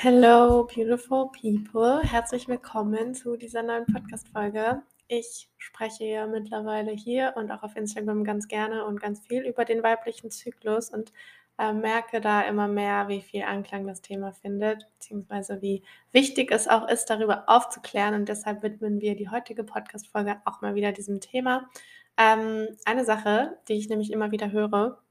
Hello, 0.00 0.62
beautiful 0.62 1.28
people. 1.32 2.00
Herzlich 2.04 2.46
willkommen 2.46 3.14
zu 3.14 3.36
dieser 3.36 3.64
neuen 3.64 3.84
Podcast-Folge. 3.84 4.80
Ich 5.08 5.50
spreche 5.56 6.04
ja 6.04 6.28
mittlerweile 6.28 6.92
hier 6.92 7.32
und 7.34 7.50
auch 7.50 7.64
auf 7.64 7.74
Instagram 7.74 8.22
ganz 8.22 8.46
gerne 8.46 8.84
und 8.84 9.00
ganz 9.00 9.26
viel 9.26 9.42
über 9.42 9.64
den 9.64 9.82
weiblichen 9.82 10.30
Zyklus 10.30 10.90
und 10.90 11.12
äh, 11.58 11.72
merke 11.72 12.20
da 12.20 12.42
immer 12.42 12.68
mehr, 12.68 13.08
wie 13.08 13.20
viel 13.20 13.42
Anklang 13.42 13.88
das 13.88 14.00
Thema 14.00 14.30
findet, 14.30 14.86
beziehungsweise 14.92 15.60
wie 15.62 15.82
wichtig 16.12 16.52
es 16.52 16.68
auch 16.68 16.86
ist, 16.86 17.06
darüber 17.06 17.48
aufzuklären. 17.48 18.14
Und 18.14 18.28
deshalb 18.28 18.62
widmen 18.62 19.00
wir 19.00 19.16
die 19.16 19.30
heutige 19.30 19.64
Podcast-Folge 19.64 20.40
auch 20.44 20.60
mal 20.60 20.76
wieder 20.76 20.92
diesem 20.92 21.20
Thema. 21.20 21.68
Ähm, 22.16 22.68
eine 22.84 23.04
Sache, 23.04 23.58
die 23.66 23.72
ich 23.74 23.88
nämlich 23.88 24.12
immer 24.12 24.30
wieder 24.30 24.52
höre, 24.52 25.02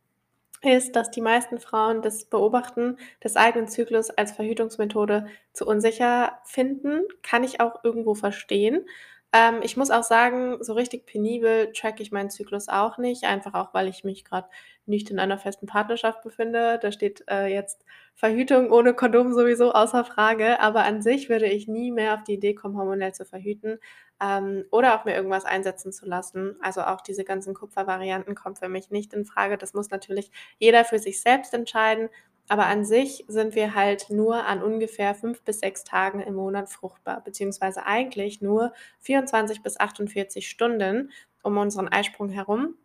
ist, 0.61 0.96
dass 0.96 1.11
die 1.11 1.21
meisten 1.21 1.60
Frauen 1.60 2.02
das 2.02 2.25
Beobachten 2.25 2.97
des 3.24 3.36
eigenen 3.36 3.68
Zyklus 3.68 4.10
als 4.10 4.32
Verhütungsmethode 4.32 5.28
zu 5.54 5.66
unsicher 5.66 6.39
finden. 6.46 7.02
Kann 7.24 7.43
ich 7.43 7.60
auch 7.61 7.83
irgendwo 7.83 8.16
verstehen. 8.16 8.86
Ähm, 9.34 9.60
ich 9.62 9.76
muss 9.76 9.92
auch 9.92 10.04
sagen, 10.04 10.58
so 10.64 10.74
richtig 10.74 11.06
penibel 11.06 11.72
tracke 11.74 12.02
ich 12.02 12.12
meinen 12.12 12.30
Zyklus 12.30 12.70
auch 12.70 12.98
nicht, 12.98 13.26
einfach 13.26 13.54
auch, 13.54 13.74
weil 13.74 13.88
ich 13.90 14.04
mich 14.04 14.24
gerade 14.24 14.48
nicht 14.86 15.10
in 15.10 15.20
einer 15.20 15.38
festen 15.38 15.68
Partnerschaft 15.68 16.22
befinde. 16.24 16.80
Da 16.82 16.92
steht 16.94 17.26
äh, 17.30 17.48
jetzt 17.48 17.84
Verhütung 18.16 18.72
ohne 18.72 18.94
Kondom 18.94 19.34
sowieso 19.34 19.74
außer 19.74 20.06
Frage, 20.06 20.60
aber 20.62 20.86
an 20.86 21.02
sich 21.02 21.28
würde 21.30 21.46
ich 21.48 21.68
nie 21.68 21.92
mehr 21.92 22.14
auf 22.14 22.24
die 22.24 22.36
Idee 22.36 22.56
kommen, 22.56 22.78
hormonell 22.78 23.14
zu 23.14 23.26
verhüten 23.26 23.80
ähm, 24.22 24.64
oder 24.72 25.00
auch 25.00 25.06
mir 25.06 25.16
irgendwas 25.16 25.46
einsetzen 25.46 25.92
zu 25.92 26.06
lassen. 26.06 26.56
Also 26.62 26.82
auch 26.82 27.02
diese 27.02 27.25
ganzen 27.25 27.54
Kupfervarianten 27.54 28.34
kommen 28.34 28.56
für 28.56 28.70
mich 28.70 28.92
nicht 28.92 29.14
in 29.14 29.25
Frage. 29.25 29.58
Das 29.58 29.74
muss 29.74 29.89
natürlich 29.89 30.32
jeder 30.58 30.86
für 30.86 31.00
sich 31.00 31.22
selbst 31.22 31.54
entscheiden. 31.54 32.09
Aber 32.50 32.67
an 32.67 32.86
sich 32.86 33.26
sind 33.28 33.56
wir 33.56 33.76
halt 33.76 34.09
nur 34.09 34.45
an 34.45 34.64
ungefähr 34.64 35.14
fünf 35.16 35.42
bis 35.44 35.59
sechs 35.59 35.84
Tagen 35.84 36.22
im 36.22 36.36
Monat 36.36 36.70
fruchtbar, 36.70 37.22
beziehungsweise 37.23 37.86
eigentlich 37.86 38.42
nur 38.42 38.73
24 39.00 39.62
bis 39.62 39.80
48 39.80 40.48
Stunden 40.48 41.12
um 41.44 41.58
unseren 41.58 41.90
Eisprung 41.90 42.30
herum 42.30 42.75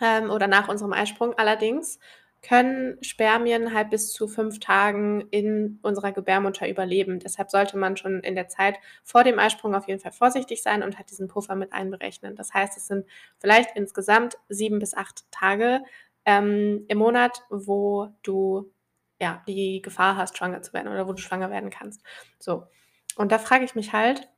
ähm, 0.00 0.30
oder 0.30 0.46
nach 0.48 0.68
unserem 0.68 0.92
Eisprung. 0.92 1.34
Allerdings 1.34 1.98
können 2.42 2.96
Spermien 3.02 3.74
halt 3.74 3.90
bis 3.90 4.12
zu 4.12 4.26
fünf 4.26 4.60
Tagen 4.60 5.26
in 5.30 5.78
unserer 5.82 6.12
Gebärmutter 6.12 6.68
überleben. 6.68 7.18
Deshalb 7.20 7.50
sollte 7.50 7.76
man 7.76 7.96
schon 7.96 8.20
in 8.20 8.34
der 8.34 8.48
Zeit 8.48 8.78
vor 9.04 9.24
dem 9.24 9.38
Eisprung 9.38 9.74
auf 9.74 9.88
jeden 9.88 10.00
Fall 10.00 10.12
vorsichtig 10.12 10.62
sein 10.62 10.82
und 10.82 10.98
hat 10.98 11.10
diesen 11.10 11.28
Puffer 11.28 11.54
mit 11.54 11.72
einberechnen. 11.72 12.36
Das 12.36 12.54
heißt, 12.54 12.76
es 12.76 12.86
sind 12.86 13.06
vielleicht 13.38 13.76
insgesamt 13.76 14.38
sieben 14.48 14.78
bis 14.78 14.94
acht 14.94 15.30
Tage 15.30 15.82
ähm, 16.24 16.84
im 16.88 16.98
Monat, 16.98 17.42
wo 17.50 18.08
du 18.22 18.70
ja 19.20 19.42
die 19.46 19.82
Gefahr 19.82 20.16
hast, 20.16 20.36
schwanger 20.36 20.62
zu 20.62 20.72
werden 20.72 20.88
oder 20.88 21.06
wo 21.06 21.12
du 21.12 21.18
schwanger 21.18 21.50
werden 21.50 21.70
kannst. 21.70 22.02
So. 22.38 22.64
Und 23.16 23.32
da 23.32 23.38
frage 23.38 23.64
ich 23.64 23.74
mich 23.74 23.92
halt, 23.92 24.28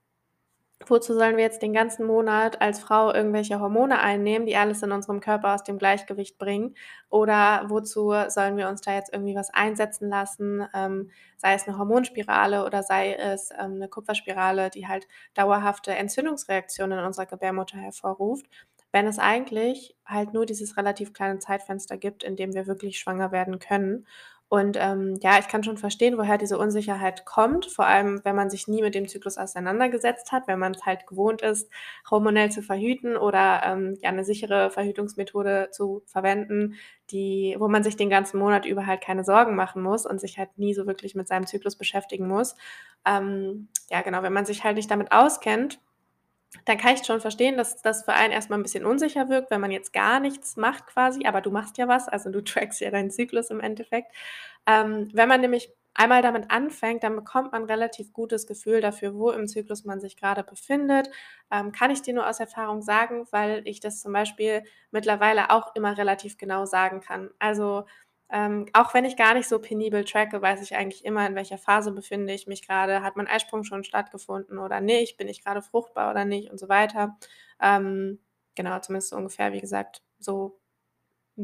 wozu 0.89 1.15
sollen 1.15 1.37
wir 1.37 1.45
jetzt 1.45 1.63
den 1.63 1.73
ganzen 1.73 2.07
Monat 2.07 2.61
als 2.61 2.81
Frau 2.81 3.13
irgendwelche 3.13 3.61
Hormone 3.61 4.01
einnehmen, 4.01 4.47
die 4.47 4.57
alles 4.57 4.83
in 4.83 4.93
unserem 4.93 5.21
Körper 5.21 5.55
aus 5.55 5.63
dem 5.63 5.79
Gleichgewicht 5.79 6.39
bringen? 6.39 6.75
Oder 7.09 7.65
wozu 7.69 8.13
sollen 8.29 8.57
wir 8.57 8.69
uns 8.69 8.81
da 8.81 8.95
jetzt 8.95 9.13
irgendwie 9.13 9.35
was 9.35 9.53
einsetzen 9.53 10.09
lassen, 10.09 10.67
ähm, 10.75 11.11
sei 11.37 11.55
es 11.55 11.67
eine 11.67 11.79
Hormonspirale 11.79 12.65
oder 12.65 12.83
sei 12.83 13.15
es 13.15 13.51
ähm, 13.53 13.75
eine 13.77 13.89
Kupferspirale, 13.89 14.71
die 14.71 14.89
halt 14.89 15.07
dauerhafte 15.35 15.95
Entzündungsreaktionen 15.95 16.99
in 16.99 17.05
unserer 17.05 17.27
Gebärmutter 17.27 17.79
hervorruft, 17.79 18.47
wenn 18.93 19.07
es 19.07 19.19
eigentlich 19.19 19.97
halt 20.05 20.35
nur 20.35 20.47
dieses 20.47 20.77
relativ 20.77 21.13
kleine 21.13 21.39
Zeitfenster 21.39 21.97
gibt, 21.97 22.23
in 22.23 22.37
dem 22.37 22.55
wir 22.55 22.67
wirklich 22.67 22.99
schwanger 22.99 23.33
werden 23.33 23.59
können. 23.59 24.07
Und 24.53 24.77
ähm, 24.79 25.19
ja, 25.23 25.39
ich 25.39 25.49
kann 25.49 25.65
schon 25.65 25.79
verstehen, 25.79 26.19
woher 26.19 26.37
diese 26.37 26.59
Unsicherheit 26.59 27.25
kommt, 27.25 27.65
vor 27.65 27.87
allem 27.87 28.21
wenn 28.23 28.37
man 28.37 28.51
sich 28.51 28.69
nie 28.69 28.83
mit 28.83 28.95
dem 28.95 29.09
Zyklus 29.09 29.39
auseinandergesetzt 29.39 30.31
hat, 30.31 30.47
wenn 30.47 30.59
man 30.59 30.73
es 30.75 30.85
halt 30.85 31.07
gewohnt 31.07 31.41
ist, 31.41 31.71
hormonell 32.11 32.53
zu 32.53 32.61
verhüten 32.61 33.17
oder 33.17 33.63
ähm, 33.65 33.97
ja 34.03 34.11
eine 34.11 34.27
sichere 34.27 34.71
Verhütungsmethode 34.71 35.71
zu 35.73 36.03
verwenden, 36.05 36.75
die, 37.11 37.57
wo 37.61 37.69
man 37.69 37.83
sich 37.83 37.97
den 37.97 38.11
ganzen 38.11 38.39
Monat 38.39 38.67
über 38.67 38.85
halt 38.85 39.01
keine 39.01 39.25
Sorgen 39.25 39.57
machen 39.57 39.83
muss 39.83 40.05
und 40.05 40.21
sich 40.21 40.37
halt 40.37 40.51
nie 40.59 40.75
so 40.75 40.87
wirklich 40.87 41.15
mit 41.15 41.29
seinem 41.29 41.47
Zyklus 41.47 41.77
beschäftigen 41.77 42.29
muss. 42.29 42.55
Ähm, 43.07 43.69
ja, 43.89 44.03
genau, 44.03 44.23
wenn 44.23 44.35
man 44.35 44.45
sich 44.45 44.65
halt 44.65 44.77
nicht 44.77 44.91
damit 44.91 45.13
auskennt, 45.13 45.81
dann 46.65 46.79
kann 46.79 46.95
ich 46.95 47.05
schon 47.05 47.21
verstehen, 47.21 47.57
dass 47.57 47.81
das 47.83 48.05
für 48.05 48.13
einen 48.13 48.33
erstmal 48.33 48.59
ein 48.59 48.63
bisschen 48.63 48.85
unsicher 48.85 49.29
wirkt, 49.29 49.51
wenn 49.51 49.61
man 49.61 49.71
jetzt 49.71 49.93
gar 49.93 50.21
nichts 50.21 50.57
macht 50.57 50.87
quasi, 50.87 51.27
aber 51.27 51.41
du 51.41 51.51
machst 51.51 51.79
ja 51.79 51.89
was, 51.89 52.09
also 52.09 52.31
du 52.31 52.43
trackst 52.45 52.81
ja 52.81 52.91
deinen 52.91 53.11
Zyklus 53.11 53.51
im 53.51 53.61
Endeffekt. 53.61 54.13
Ähm, 54.67 55.09
wenn 55.13 55.29
man 55.29 55.41
nämlich 55.41 55.73
einmal 55.95 56.23
damit 56.23 56.51
anfängt, 56.51 57.03
dann 57.03 57.17
bekommt 57.17 57.53
man 57.53 57.65
relativ 57.65 58.13
gutes 58.13 58.47
Gefühl 58.47 58.81
dafür, 58.81 59.15
wo 59.15 59.31
im 59.31 59.47
Zyklus 59.47 59.85
man 59.85 60.01
sich 60.01 60.17
gerade 60.17 60.43
befindet. 60.43 61.11
Ähm, 61.51 61.73
kann 61.73 61.91
ich 61.91 62.03
dir 62.03 62.15
nur 62.15 62.29
aus 62.29 62.41
Erfahrung 62.41 62.83
sagen, 62.83 63.27
weil 63.31 63.63
ich 63.67 63.81
das 63.81 64.01
zum 64.01 64.13
Beispiel 64.13 64.63
mittlerweile 64.91 65.51
auch 65.51 65.75
immer 65.75 65.97
relativ 65.99 66.39
genau 66.39 66.65
sagen 66.65 67.01
kann. 67.01 67.31
Also 67.39 67.85
ähm, 68.33 68.67
auch 68.73 68.95
wenn 68.95 69.05
ich 69.05 69.17
gar 69.17 69.35
nicht 69.35 69.49
so 69.49 69.59
penibel 69.59 70.05
tracke, 70.05 70.41
weiß 70.41 70.63
ich 70.63 70.75
eigentlich 70.75 71.05
immer, 71.05 71.27
in 71.27 71.35
welcher 71.35 71.59
Phase 71.59 71.93
befinde 71.93 72.33
ich 72.33 72.47
mich 72.47 72.67
gerade. 72.67 73.03
Hat 73.03 73.17
mein 73.17 73.29
Eisprung 73.29 73.63
schon 73.65 73.85
stattgefunden 73.85 74.59
oder 74.59 74.81
nicht? 74.81 75.17
Bin 75.19 75.29
ich 75.29 75.45
gerade 75.45 75.63
fruchtbar 75.63 76.11
oder 76.11 76.25
nicht? 76.25 76.51
Und 76.51 76.59
so 76.59 76.69
weiter. 76.69 77.19
Ähm, 77.61 78.19
genau, 78.55 78.79
zumindest 78.81 79.11
so 79.11 79.17
ungefähr, 79.17 79.53
wie 79.53 79.61
gesagt, 79.61 80.03
so 80.19 80.59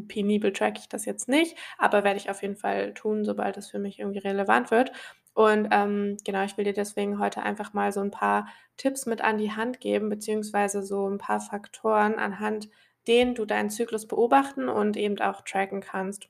penibel 0.09 0.53
tracke 0.53 0.81
ich 0.81 0.89
das 0.89 1.05
jetzt 1.05 1.29
nicht, 1.29 1.57
aber 1.79 2.05
werde 2.05 2.19
ich 2.19 2.31
auf 2.31 2.43
jeden 2.43 2.57
Fall 2.57 2.95
tun, 2.95 3.25
sobald 3.25 3.57
es 3.57 3.71
für 3.71 3.79
mich 3.79 3.99
irgendwie 3.99 4.19
relevant 4.19 4.71
wird. 4.71 4.93
Und 5.35 5.69
ähm, 5.71 6.17
genau, 6.25 6.45
ich 6.45 6.57
will 6.57 6.65
dir 6.65 6.73
deswegen 6.73 7.19
heute 7.19 7.43
einfach 7.43 7.73
mal 7.73 7.93
so 7.93 8.01
ein 8.01 8.11
paar 8.11 8.49
Tipps 8.77 9.07
mit 9.07 9.21
an 9.23 9.39
die 9.39 9.53
Hand 9.53 9.81
geben, 9.81 10.09
beziehungsweise 10.09 10.83
so 10.83 11.09
ein 11.09 11.19
paar 11.19 11.41
Faktoren, 11.41 12.17
anhand 12.19 12.69
denen 13.07 13.35
du 13.35 13.45
deinen 13.45 13.71
Zyklus 13.71 14.07
beobachten 14.07 14.69
und 14.69 14.97
eben 14.97 15.19
auch 15.21 15.43
tracken 15.43 15.81
kannst. 15.81 16.29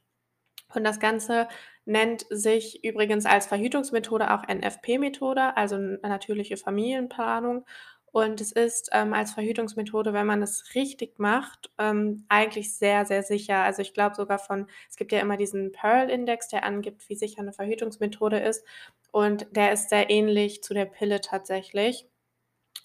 Und 0.74 0.84
das 0.84 1.00
Ganze 1.00 1.48
nennt 1.84 2.26
sich 2.28 2.84
übrigens 2.84 3.24
als 3.24 3.46
Verhütungsmethode 3.46 4.32
auch 4.32 4.42
NFP-Methode, 4.46 5.56
also 5.56 5.78
natürliche 5.78 6.56
Familienplanung. 6.56 7.64
Und 8.10 8.40
es 8.40 8.52
ist 8.52 8.88
ähm, 8.92 9.12
als 9.12 9.32
Verhütungsmethode, 9.32 10.12
wenn 10.12 10.26
man 10.26 10.42
es 10.42 10.74
richtig 10.74 11.18
macht, 11.18 11.70
ähm, 11.78 12.24
eigentlich 12.28 12.74
sehr, 12.74 13.04
sehr 13.04 13.22
sicher. 13.22 13.62
Also 13.62 13.82
ich 13.82 13.94
glaube 13.94 14.16
sogar 14.16 14.38
von, 14.38 14.66
es 14.88 14.96
gibt 14.96 15.12
ja 15.12 15.20
immer 15.20 15.36
diesen 15.36 15.72
Pearl-Index, 15.72 16.48
der 16.48 16.64
angibt, 16.64 17.08
wie 17.08 17.16
sicher 17.16 17.42
eine 17.42 17.52
Verhütungsmethode 17.52 18.38
ist. 18.38 18.64
Und 19.12 19.46
der 19.52 19.72
ist 19.72 19.90
sehr 19.90 20.10
ähnlich 20.10 20.62
zu 20.62 20.74
der 20.74 20.86
Pille 20.86 21.20
tatsächlich. 21.20 22.06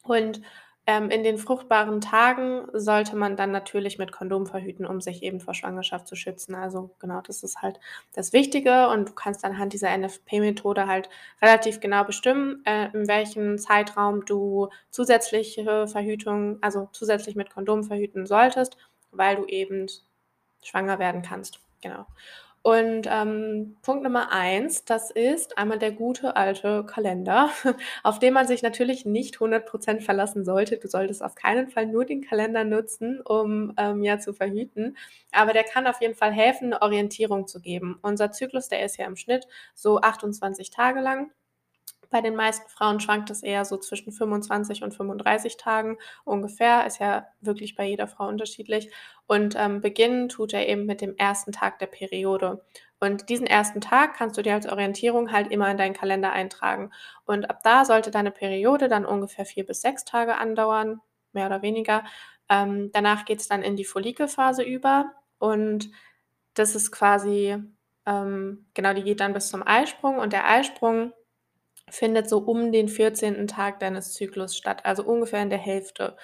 Und 0.03 0.41
ähm, 0.85 1.09
in 1.09 1.23
den 1.23 1.37
fruchtbaren 1.37 2.01
Tagen 2.01 2.67
sollte 2.73 3.15
man 3.15 3.37
dann 3.37 3.51
natürlich 3.51 3.97
mit 3.97 4.11
Kondom 4.11 4.45
verhüten, 4.45 4.85
um 4.85 4.99
sich 4.99 5.23
eben 5.23 5.39
vor 5.39 5.53
Schwangerschaft 5.53 6.07
zu 6.07 6.15
schützen. 6.15 6.55
Also 6.55 6.91
genau, 6.99 7.21
das 7.21 7.41
ist 7.43 7.61
halt 7.61 7.79
das 8.13 8.33
Wichtige 8.33 8.89
und 8.89 9.09
du 9.09 9.13
kannst 9.13 9.45
anhand 9.45 9.71
dieser 9.73 9.95
NFP-Methode 9.97 10.87
halt 10.87 11.09
relativ 11.41 11.79
genau 11.79 12.03
bestimmen, 12.03 12.63
äh, 12.65 12.89
in 12.93 13.07
welchem 13.07 13.57
Zeitraum 13.57 14.25
du 14.25 14.69
zusätzliche 14.89 15.87
Verhütung, 15.87 16.57
also 16.61 16.89
zusätzlich 16.91 17.35
mit 17.35 17.49
Kondom 17.49 17.83
verhüten 17.83 18.25
solltest, 18.25 18.77
weil 19.11 19.37
du 19.37 19.45
eben 19.45 19.87
schwanger 20.61 20.99
werden 20.99 21.21
kannst. 21.21 21.59
Genau. 21.81 22.05
Und 22.63 23.07
ähm, 23.11 23.75
Punkt 23.81 24.03
Nummer 24.03 24.31
eins, 24.31 24.85
das 24.85 25.11
ist 25.11 25.57
einmal 25.57 25.79
der 25.79 25.91
gute 25.91 26.37
alte 26.37 26.85
Kalender, 26.85 27.49
auf 28.03 28.19
den 28.19 28.33
man 28.33 28.47
sich 28.47 28.63
natürlich 28.63 29.05
nicht 29.05 29.35
100% 29.35 29.99
verlassen 29.99 30.45
sollte. 30.45 30.77
Du 30.77 30.87
solltest 30.87 31.21
auf 31.23 31.35
keinen 31.35 31.67
Fall 31.67 31.87
nur 31.87 32.05
den 32.05 32.21
Kalender 32.21 32.63
nutzen, 32.63 33.19
um 33.19 33.73
ähm, 33.77 34.01
ja 34.01 34.17
zu 34.19 34.31
verhüten. 34.33 34.95
Aber 35.33 35.51
der 35.51 35.65
kann 35.65 35.87
auf 35.87 35.99
jeden 35.99 36.15
Fall 36.15 36.31
helfen, 36.31 36.67
eine 36.73 36.81
Orientierung 36.81 37.47
zu 37.47 37.59
geben. 37.59 37.99
Unser 38.01 38.31
Zyklus, 38.31 38.69
der 38.69 38.85
ist 38.85 38.95
ja 38.95 39.07
im 39.07 39.17
Schnitt 39.17 39.45
so 39.75 39.99
28 39.99 40.69
Tage 40.69 41.01
lang. 41.01 41.31
Bei 42.13 42.21
den 42.21 42.35
meisten 42.35 42.69
Frauen 42.69 42.99
schwankt 42.99 43.31
es 43.31 43.41
eher 43.41 43.65
so 43.65 43.75
zwischen 43.75 44.11
25 44.11 44.83
und 44.83 44.93
35 44.93 45.57
Tagen 45.57 45.97
ungefähr. 46.25 46.85
Ist 46.85 46.99
ja 46.99 47.25
wirklich 47.41 47.75
bei 47.75 47.85
jeder 47.85 48.07
Frau 48.07 48.27
unterschiedlich. 48.27 48.91
Und 49.25 49.55
ähm, 49.57 49.81
beginnen 49.81 50.29
tut 50.29 50.53
er 50.53 50.69
eben 50.69 50.85
mit 50.85 51.01
dem 51.01 51.15
ersten 51.17 51.51
Tag 51.51 51.79
der 51.79 51.87
Periode. 51.87 52.63
Und 52.99 53.29
diesen 53.29 53.47
ersten 53.47 53.81
Tag 53.81 54.13
kannst 54.15 54.37
du 54.37 54.43
dir 54.43 54.53
als 54.53 54.67
Orientierung 54.67 55.31
halt 55.31 55.51
immer 55.51 55.71
in 55.71 55.77
deinen 55.77 55.95
Kalender 55.95 56.31
eintragen. 56.31 56.91
Und 57.25 57.49
ab 57.49 57.61
da 57.63 57.83
sollte 57.83 58.11
deine 58.11 58.29
Periode 58.29 58.89
dann 58.89 59.07
ungefähr 59.07 59.45
vier 59.45 59.65
bis 59.65 59.81
sechs 59.81 60.05
Tage 60.05 60.37
andauern, 60.37 61.01
mehr 61.31 61.47
oder 61.47 61.63
weniger. 61.63 62.03
Ähm, 62.47 62.91
danach 62.93 63.25
geht 63.25 63.39
es 63.39 63.47
dann 63.47 63.63
in 63.63 63.75
die 63.75 63.85
Follikelphase 63.85 64.61
über. 64.61 65.13
Und 65.39 65.89
das 66.53 66.75
ist 66.75 66.91
quasi, 66.91 67.57
ähm, 68.05 68.67
genau, 68.75 68.93
die 68.93 69.03
geht 69.03 69.19
dann 69.19 69.33
bis 69.33 69.49
zum 69.49 69.65
Eisprung. 69.65 70.19
Und 70.19 70.31
der 70.31 70.47
Eisprung 70.47 71.11
findet 71.93 72.27
so 72.27 72.39
um 72.39 72.71
den 72.71 72.87
14. 72.87 73.47
Tag 73.47 73.79
deines 73.79 74.13
Zyklus 74.13 74.57
statt, 74.57 74.85
also 74.85 75.03
ungefähr 75.03 75.41
in 75.41 75.49
der 75.49 75.59
Hälfte. 75.59 76.17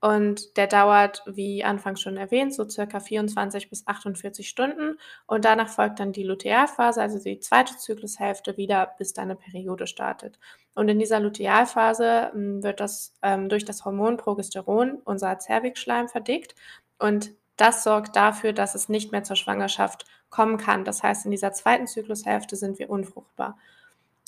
Und 0.00 0.58
der 0.58 0.66
dauert, 0.66 1.22
wie 1.26 1.64
anfangs 1.64 2.02
schon 2.02 2.18
erwähnt, 2.18 2.54
so 2.54 2.68
circa 2.68 3.00
24 3.00 3.70
bis 3.70 3.86
48 3.86 4.46
Stunden. 4.46 4.98
Und 5.26 5.46
danach 5.46 5.68
folgt 5.68 6.00
dann 6.00 6.12
die 6.12 6.22
Lutealphase, 6.22 7.00
also 7.00 7.18
die 7.18 7.40
zweite 7.40 7.76
Zyklushälfte 7.78 8.58
wieder, 8.58 8.94
bis 8.98 9.14
deine 9.14 9.36
Periode 9.36 9.86
startet. 9.86 10.38
Und 10.74 10.88
in 10.88 10.98
dieser 10.98 11.18
Lutealphase 11.18 12.30
hm, 12.32 12.62
wird 12.62 12.80
das 12.80 13.14
ähm, 13.22 13.48
durch 13.48 13.64
das 13.64 13.86
Hormon 13.86 14.18
Progesteron 14.18 14.98
unser 15.04 15.38
Zervixschleim 15.38 16.08
verdickt. 16.08 16.54
Und 16.98 17.32
das 17.56 17.82
sorgt 17.82 18.16
dafür, 18.16 18.52
dass 18.52 18.74
es 18.74 18.90
nicht 18.90 19.12
mehr 19.12 19.24
zur 19.24 19.36
Schwangerschaft 19.36 20.04
kommen 20.28 20.58
kann. 20.58 20.84
Das 20.84 21.02
heißt, 21.02 21.24
in 21.24 21.30
dieser 21.30 21.52
zweiten 21.52 21.86
Zyklushälfte 21.86 22.54
sind 22.56 22.78
wir 22.78 22.90
unfruchtbar. 22.90 23.56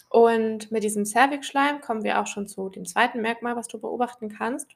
Und 0.09 0.71
mit 0.73 0.85
diesem 0.85 1.05
Zervixschleim 1.05 1.81
kommen 1.81 2.03
wir 2.03 2.21
auch 2.21 2.27
schon 2.27 2.47
zu 2.47 2.69
dem 2.71 2.87
zweiten 2.87 3.21
Merkmal, 3.21 3.57
was 3.57 3.69
du 3.69 3.79
beobachten 3.79 4.29
kannst. 4.29 4.71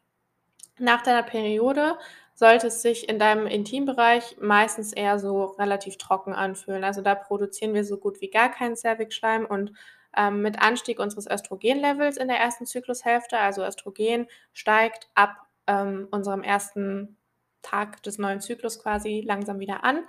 Nach 0.79 1.03
deiner 1.03 1.23
Periode 1.23 1.97
sollte 2.35 2.69
es 2.69 2.83
sich 2.83 3.09
in 3.09 3.19
deinem 3.19 3.47
Intimbereich 3.47 4.37
meistens 4.41 4.93
eher 4.93 5.19
so 5.19 5.45
relativ 5.45 5.97
trocken 5.99 6.35
anfühlen. 6.35 6.85
Also 6.85 7.03
da 7.03 7.15
produzieren 7.15 7.75
wir 7.75 7.85
so 7.85 7.99
gut 7.99 8.21
wie 8.21 8.31
gar 8.31 8.51
keinen 8.51 8.77
Cervixschleim 8.77 9.47
und 9.47 9.73
ähm, 10.17 10.43
mit 10.43 10.61
Anstieg 10.61 10.99
unseres 10.99 11.27
Östrogenlevels 11.27 12.17
in 12.17 12.29
der 12.29 12.39
ersten 12.39 12.67
Zyklushälfte, 12.67 13.39
also 13.39 13.65
Östrogen 13.65 14.27
steigt 14.53 15.09
ab 15.15 15.47
ähm, 15.67 16.09
unserem 16.11 16.43
ersten 16.43 17.17
Tag 17.63 18.03
des 18.03 18.19
neuen 18.19 18.41
Zyklus 18.41 18.79
quasi 18.83 19.23
langsam 19.25 19.61
wieder 19.61 19.85
an 19.85 20.01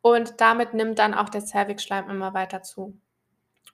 und 0.00 0.40
damit 0.40 0.74
nimmt 0.74 0.98
dann 0.98 1.14
auch 1.14 1.28
der 1.28 1.42
Cervixschleim 1.42 2.08
immer 2.08 2.34
weiter 2.34 2.62
zu. 2.62 2.98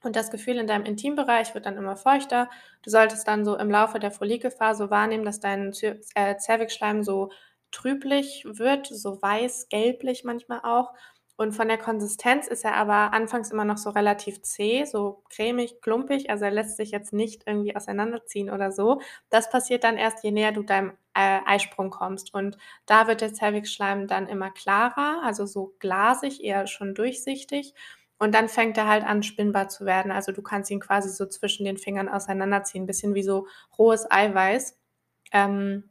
Und 0.03 0.15
das 0.15 0.31
Gefühl 0.31 0.57
in 0.57 0.67
deinem 0.67 0.85
Intimbereich 0.85 1.53
wird 1.53 1.65
dann 1.65 1.77
immer 1.77 1.95
feuchter. 1.95 2.49
Du 2.81 2.89
solltest 2.89 3.27
dann 3.27 3.45
so 3.45 3.57
im 3.57 3.69
Laufe 3.69 3.99
der 3.99 4.11
Follikelphase 4.11 4.89
wahrnehmen, 4.89 5.25
dass 5.25 5.39
dein 5.39 5.73
äh, 6.15 6.37
Zervixschleim 6.37 7.03
so 7.03 7.29
trüblich 7.71 8.43
wird, 8.45 8.87
so 8.87 9.21
weiß, 9.21 9.69
gelblich 9.69 10.23
manchmal 10.23 10.61
auch. 10.63 10.93
Und 11.37 11.53
von 11.53 11.67
der 11.67 11.79
Konsistenz 11.79 12.47
ist 12.47 12.65
er 12.65 12.75
aber 12.75 13.13
anfangs 13.13 13.49
immer 13.49 13.65
noch 13.65 13.77
so 13.77 13.89
relativ 13.89 14.43
zäh, 14.43 14.85
so 14.85 15.23
cremig, 15.29 15.81
klumpig. 15.81 16.29
Also 16.29 16.45
er 16.45 16.51
lässt 16.51 16.77
sich 16.77 16.91
jetzt 16.91 17.13
nicht 17.13 17.43
irgendwie 17.47 17.75
auseinanderziehen 17.75 18.51
oder 18.51 18.71
so. 18.71 19.01
Das 19.31 19.49
passiert 19.49 19.83
dann 19.83 19.97
erst, 19.97 20.23
je 20.23 20.29
näher 20.31 20.51
du 20.51 20.61
deinem 20.61 20.91
äh, 21.15 21.39
Eisprung 21.45 21.89
kommst. 21.89 22.33
Und 22.33 22.57
da 22.85 23.07
wird 23.07 23.21
der 23.21 23.33
Zervixschleim 23.33 24.05
dann 24.05 24.27
immer 24.27 24.51
klarer, 24.51 25.21
also 25.23 25.47
so 25.47 25.73
glasig, 25.79 26.43
eher 26.43 26.67
schon 26.67 26.93
durchsichtig. 26.93 27.73
Und 28.21 28.35
dann 28.35 28.49
fängt 28.49 28.77
er 28.77 28.87
halt 28.87 29.03
an, 29.03 29.23
spinnbar 29.23 29.67
zu 29.67 29.83
werden. 29.83 30.11
Also 30.11 30.31
du 30.31 30.43
kannst 30.43 30.69
ihn 30.69 30.79
quasi 30.79 31.09
so 31.09 31.25
zwischen 31.25 31.65
den 31.65 31.79
Fingern 31.79 32.07
auseinanderziehen, 32.07 32.83
ein 32.83 32.85
bisschen 32.85 33.15
wie 33.15 33.23
so 33.23 33.47
rohes 33.79 34.05
Eiweiß. 34.11 34.77
Ähm, 35.31 35.89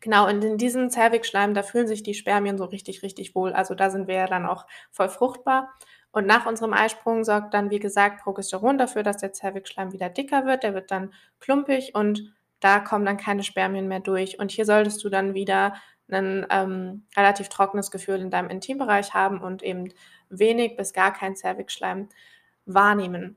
genau, 0.00 0.28
und 0.28 0.44
in 0.44 0.56
diesem 0.56 0.88
Zervixschleim, 0.88 1.52
da 1.52 1.64
fühlen 1.64 1.88
sich 1.88 2.04
die 2.04 2.14
Spermien 2.14 2.58
so 2.58 2.64
richtig, 2.64 3.02
richtig 3.02 3.34
wohl. 3.34 3.52
Also 3.52 3.74
da 3.74 3.90
sind 3.90 4.06
wir 4.06 4.14
ja 4.14 4.26
dann 4.28 4.46
auch 4.46 4.66
voll 4.92 5.08
fruchtbar. 5.08 5.74
Und 6.12 6.26
nach 6.28 6.46
unserem 6.46 6.74
Eisprung 6.74 7.24
sorgt 7.24 7.54
dann, 7.54 7.70
wie 7.70 7.80
gesagt, 7.80 8.22
Progesteron 8.22 8.78
dafür, 8.78 9.02
dass 9.02 9.16
der 9.16 9.32
Zervixschleim 9.32 9.92
wieder 9.92 10.10
dicker 10.10 10.46
wird. 10.46 10.62
Der 10.62 10.74
wird 10.74 10.92
dann 10.92 11.12
klumpig 11.40 11.96
und 11.96 12.32
da 12.60 12.78
kommen 12.78 13.04
dann 13.04 13.16
keine 13.16 13.42
Spermien 13.42 13.88
mehr 13.88 13.98
durch. 13.98 14.38
Und 14.38 14.52
hier 14.52 14.64
solltest 14.64 15.02
du 15.02 15.08
dann 15.08 15.34
wieder 15.34 15.74
ein 16.08 16.46
ähm, 16.50 17.06
relativ 17.16 17.48
trockenes 17.48 17.90
Gefühl 17.90 18.20
in 18.20 18.30
deinem 18.30 18.50
Intimbereich 18.50 19.14
haben 19.14 19.40
und 19.40 19.62
eben 19.62 19.92
wenig 20.38 20.76
bis 20.76 20.92
gar 20.92 21.12
kein 21.12 21.36
Cervixschleim 21.36 22.08
wahrnehmen. 22.66 23.36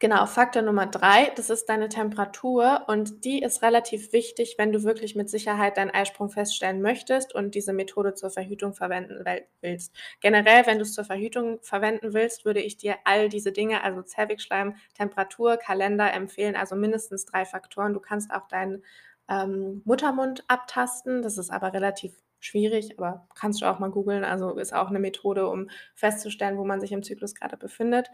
Genau, 0.00 0.26
Faktor 0.26 0.60
Nummer 0.60 0.86
drei, 0.86 1.32
das 1.36 1.50
ist 1.50 1.66
deine 1.66 1.88
Temperatur 1.88 2.82
und 2.88 3.24
die 3.24 3.40
ist 3.40 3.62
relativ 3.62 4.12
wichtig, 4.12 4.56
wenn 4.58 4.72
du 4.72 4.82
wirklich 4.82 5.14
mit 5.14 5.30
Sicherheit 5.30 5.76
deinen 5.76 5.92
Eisprung 5.92 6.28
feststellen 6.28 6.82
möchtest 6.82 7.34
und 7.34 7.54
diese 7.54 7.72
Methode 7.72 8.12
zur 8.14 8.28
Verhütung 8.30 8.74
verwenden 8.74 9.24
willst. 9.62 9.94
Generell, 10.20 10.66
wenn 10.66 10.78
du 10.78 10.82
es 10.82 10.92
zur 10.92 11.04
Verhütung 11.04 11.58
verwenden 11.62 12.12
willst, 12.12 12.44
würde 12.44 12.60
ich 12.60 12.76
dir 12.76 12.96
all 13.04 13.28
diese 13.28 13.52
Dinge, 13.52 13.82
also 13.82 14.02
Cervixschleim, 14.02 14.74
Temperatur, 14.94 15.56
Kalender 15.56 16.12
empfehlen, 16.12 16.56
also 16.56 16.74
mindestens 16.74 17.24
drei 17.24 17.44
Faktoren. 17.46 17.94
Du 17.94 18.00
kannst 18.00 18.30
auch 18.32 18.48
deinen 18.48 18.82
ähm, 19.28 19.80
Muttermund 19.84 20.44
abtasten. 20.48 21.22
Das 21.22 21.38
ist 21.38 21.50
aber 21.50 21.72
relativ 21.72 22.12
schwierig, 22.44 22.98
aber 22.98 23.26
kannst 23.34 23.62
du 23.62 23.66
auch 23.66 23.78
mal 23.78 23.90
googeln. 23.90 24.24
Also 24.24 24.56
ist 24.58 24.74
auch 24.74 24.88
eine 24.88 25.00
Methode, 25.00 25.48
um 25.48 25.70
festzustellen, 25.94 26.58
wo 26.58 26.64
man 26.64 26.80
sich 26.80 26.92
im 26.92 27.02
Zyklus 27.02 27.34
gerade 27.34 27.56
befindet. 27.56 28.10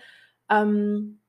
Ähm, 0.49 1.21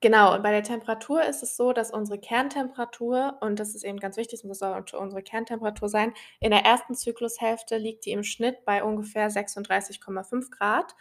genau, 0.00 0.34
und 0.34 0.42
bei 0.42 0.50
der 0.50 0.62
Temperatur 0.62 1.24
ist 1.24 1.42
es 1.42 1.56
so, 1.56 1.72
dass 1.72 1.90
unsere 1.90 2.18
Kerntemperatur, 2.18 3.38
und 3.40 3.58
das 3.58 3.74
ist 3.74 3.84
eben 3.84 3.98
ganz 3.98 4.16
wichtig, 4.16 4.42
das 4.46 4.58
soll 4.58 4.84
unsere 4.98 5.22
Kerntemperatur 5.22 5.88
sein, 5.88 6.12
in 6.40 6.50
der 6.50 6.64
ersten 6.64 6.94
Zyklushälfte 6.94 7.78
liegt 7.78 8.06
die 8.06 8.12
im 8.12 8.24
Schnitt 8.24 8.64
bei 8.64 8.82
ungefähr 8.84 9.30
36,5 9.30 10.50
Grad. 10.50 10.94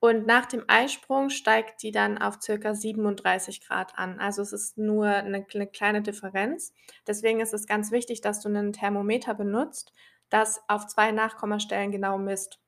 Und 0.00 0.26
nach 0.26 0.46
dem 0.46 0.62
Eisprung 0.68 1.28
steigt 1.28 1.82
die 1.82 1.90
dann 1.90 2.18
auf 2.18 2.40
circa 2.40 2.72
37 2.74 3.66
Grad 3.66 3.98
an. 3.98 4.20
Also 4.20 4.42
es 4.42 4.52
ist 4.52 4.78
nur 4.78 5.06
eine, 5.06 5.44
eine 5.52 5.66
kleine 5.66 6.02
Differenz. 6.02 6.72
Deswegen 7.06 7.40
ist 7.40 7.52
es 7.52 7.66
ganz 7.66 7.90
wichtig, 7.90 8.20
dass 8.20 8.40
du 8.40 8.48
einen 8.48 8.72
Thermometer 8.72 9.34
benutzt, 9.34 9.92
das 10.30 10.62
auf 10.68 10.86
zwei 10.86 11.12
Nachkommastellen 11.12 11.90
genau 11.90 12.18
misst 12.18 12.60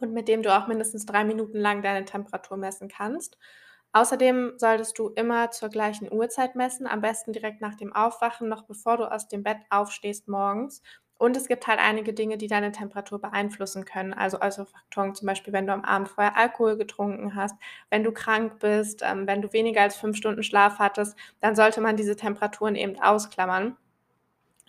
und 0.00 0.12
mit 0.12 0.28
dem 0.28 0.42
du 0.42 0.56
auch 0.56 0.66
mindestens 0.66 1.06
drei 1.06 1.24
Minuten 1.24 1.58
lang 1.58 1.82
deine 1.82 2.04
Temperatur 2.04 2.56
messen 2.56 2.88
kannst. 2.88 3.38
Außerdem 3.92 4.54
solltest 4.58 4.98
du 4.98 5.08
immer 5.08 5.50
zur 5.50 5.70
gleichen 5.70 6.12
Uhrzeit 6.12 6.54
messen, 6.54 6.86
am 6.86 7.00
besten 7.00 7.32
direkt 7.32 7.60
nach 7.60 7.74
dem 7.74 7.94
Aufwachen, 7.94 8.48
noch 8.48 8.62
bevor 8.62 8.98
du 8.98 9.10
aus 9.10 9.28
dem 9.28 9.42
Bett 9.42 9.58
aufstehst 9.70 10.28
morgens 10.28 10.82
und 11.18 11.36
es 11.36 11.48
gibt 11.48 11.66
halt 11.66 11.80
einige 11.80 12.14
Dinge, 12.14 12.38
die 12.38 12.46
deine 12.46 12.70
Temperatur 12.70 13.20
beeinflussen 13.20 13.84
können. 13.84 14.14
Also 14.14 14.40
äußere 14.40 14.66
Faktoren, 14.66 15.14
zum 15.16 15.26
Beispiel, 15.26 15.52
wenn 15.52 15.66
du 15.66 15.72
am 15.72 15.84
Abend 15.84 16.08
vorher 16.08 16.36
Alkohol 16.36 16.76
getrunken 16.76 17.34
hast, 17.34 17.56
wenn 17.90 18.04
du 18.04 18.12
krank 18.12 18.60
bist, 18.60 19.02
ähm, 19.02 19.26
wenn 19.26 19.42
du 19.42 19.52
weniger 19.52 19.82
als 19.82 19.96
fünf 19.96 20.16
Stunden 20.16 20.44
Schlaf 20.44 20.78
hattest, 20.78 21.16
dann 21.40 21.56
sollte 21.56 21.80
man 21.80 21.96
diese 21.96 22.14
Temperaturen 22.14 22.76
eben 22.76 23.00
ausklammern. 23.00 23.76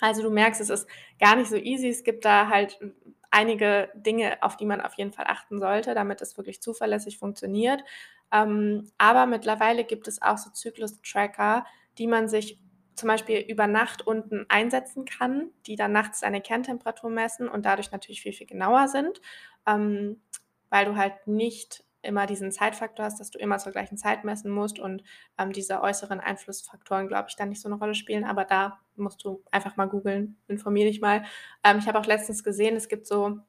Also 0.01 0.21
du 0.21 0.29
merkst, 0.29 0.61
es 0.61 0.69
ist 0.69 0.87
gar 1.19 1.35
nicht 1.35 1.49
so 1.49 1.55
easy. 1.55 1.89
Es 1.89 2.03
gibt 2.03 2.25
da 2.25 2.49
halt 2.49 2.79
einige 3.31 3.89
Dinge, 3.95 4.41
auf 4.41 4.57
die 4.57 4.65
man 4.65 4.81
auf 4.81 4.95
jeden 4.95 5.11
Fall 5.11 5.25
achten 5.27 5.59
sollte, 5.59 5.93
damit 5.93 6.21
es 6.21 6.37
wirklich 6.37 6.61
zuverlässig 6.61 7.17
funktioniert. 7.17 7.83
Ähm, 8.31 8.89
aber 8.97 9.25
mittlerweile 9.25 9.83
gibt 9.83 10.07
es 10.07 10.21
auch 10.21 10.37
so 10.37 10.49
Zyklus-Tracker, 10.51 11.65
die 11.97 12.07
man 12.07 12.27
sich 12.27 12.59
zum 12.95 13.07
Beispiel 13.07 13.39
über 13.39 13.65
Nacht 13.67 14.05
unten 14.05 14.45
einsetzen 14.49 15.05
kann, 15.05 15.51
die 15.65 15.75
dann 15.75 15.93
nachts 15.93 16.19
deine 16.19 16.41
Kerntemperatur 16.41 17.09
messen 17.09 17.47
und 17.47 17.65
dadurch 17.65 17.91
natürlich 17.91 18.21
viel, 18.21 18.33
viel 18.33 18.47
genauer 18.47 18.87
sind, 18.89 19.21
ähm, 19.65 20.21
weil 20.69 20.85
du 20.85 20.95
halt 20.97 21.25
nicht 21.25 21.85
immer 22.01 22.25
diesen 22.25 22.51
Zeitfaktor 22.51 23.05
hast, 23.05 23.19
dass 23.19 23.31
du 23.31 23.39
immer 23.39 23.57
zur 23.57 23.71
gleichen 23.71 23.97
Zeit 23.97 24.23
messen 24.23 24.51
musst 24.51 24.79
und 24.79 25.03
ähm, 25.37 25.51
diese 25.51 25.81
äußeren 25.81 26.19
Einflussfaktoren, 26.19 27.07
glaube 27.07 27.27
ich, 27.29 27.35
dann 27.35 27.49
nicht 27.49 27.61
so 27.61 27.69
eine 27.69 27.77
Rolle 27.77 27.95
spielen. 27.95 28.23
Aber 28.23 28.45
da 28.45 28.79
musst 28.95 29.23
du 29.23 29.43
einfach 29.51 29.75
mal 29.77 29.87
googeln, 29.87 30.37
informiere 30.47 30.89
dich 30.89 31.01
mal. 31.01 31.23
Ähm, 31.63 31.79
ich 31.79 31.87
habe 31.87 31.99
auch 31.99 32.05
letztens 32.05 32.43
gesehen, 32.43 32.75
es 32.75 32.87
gibt 32.87 33.07
so 33.07 33.39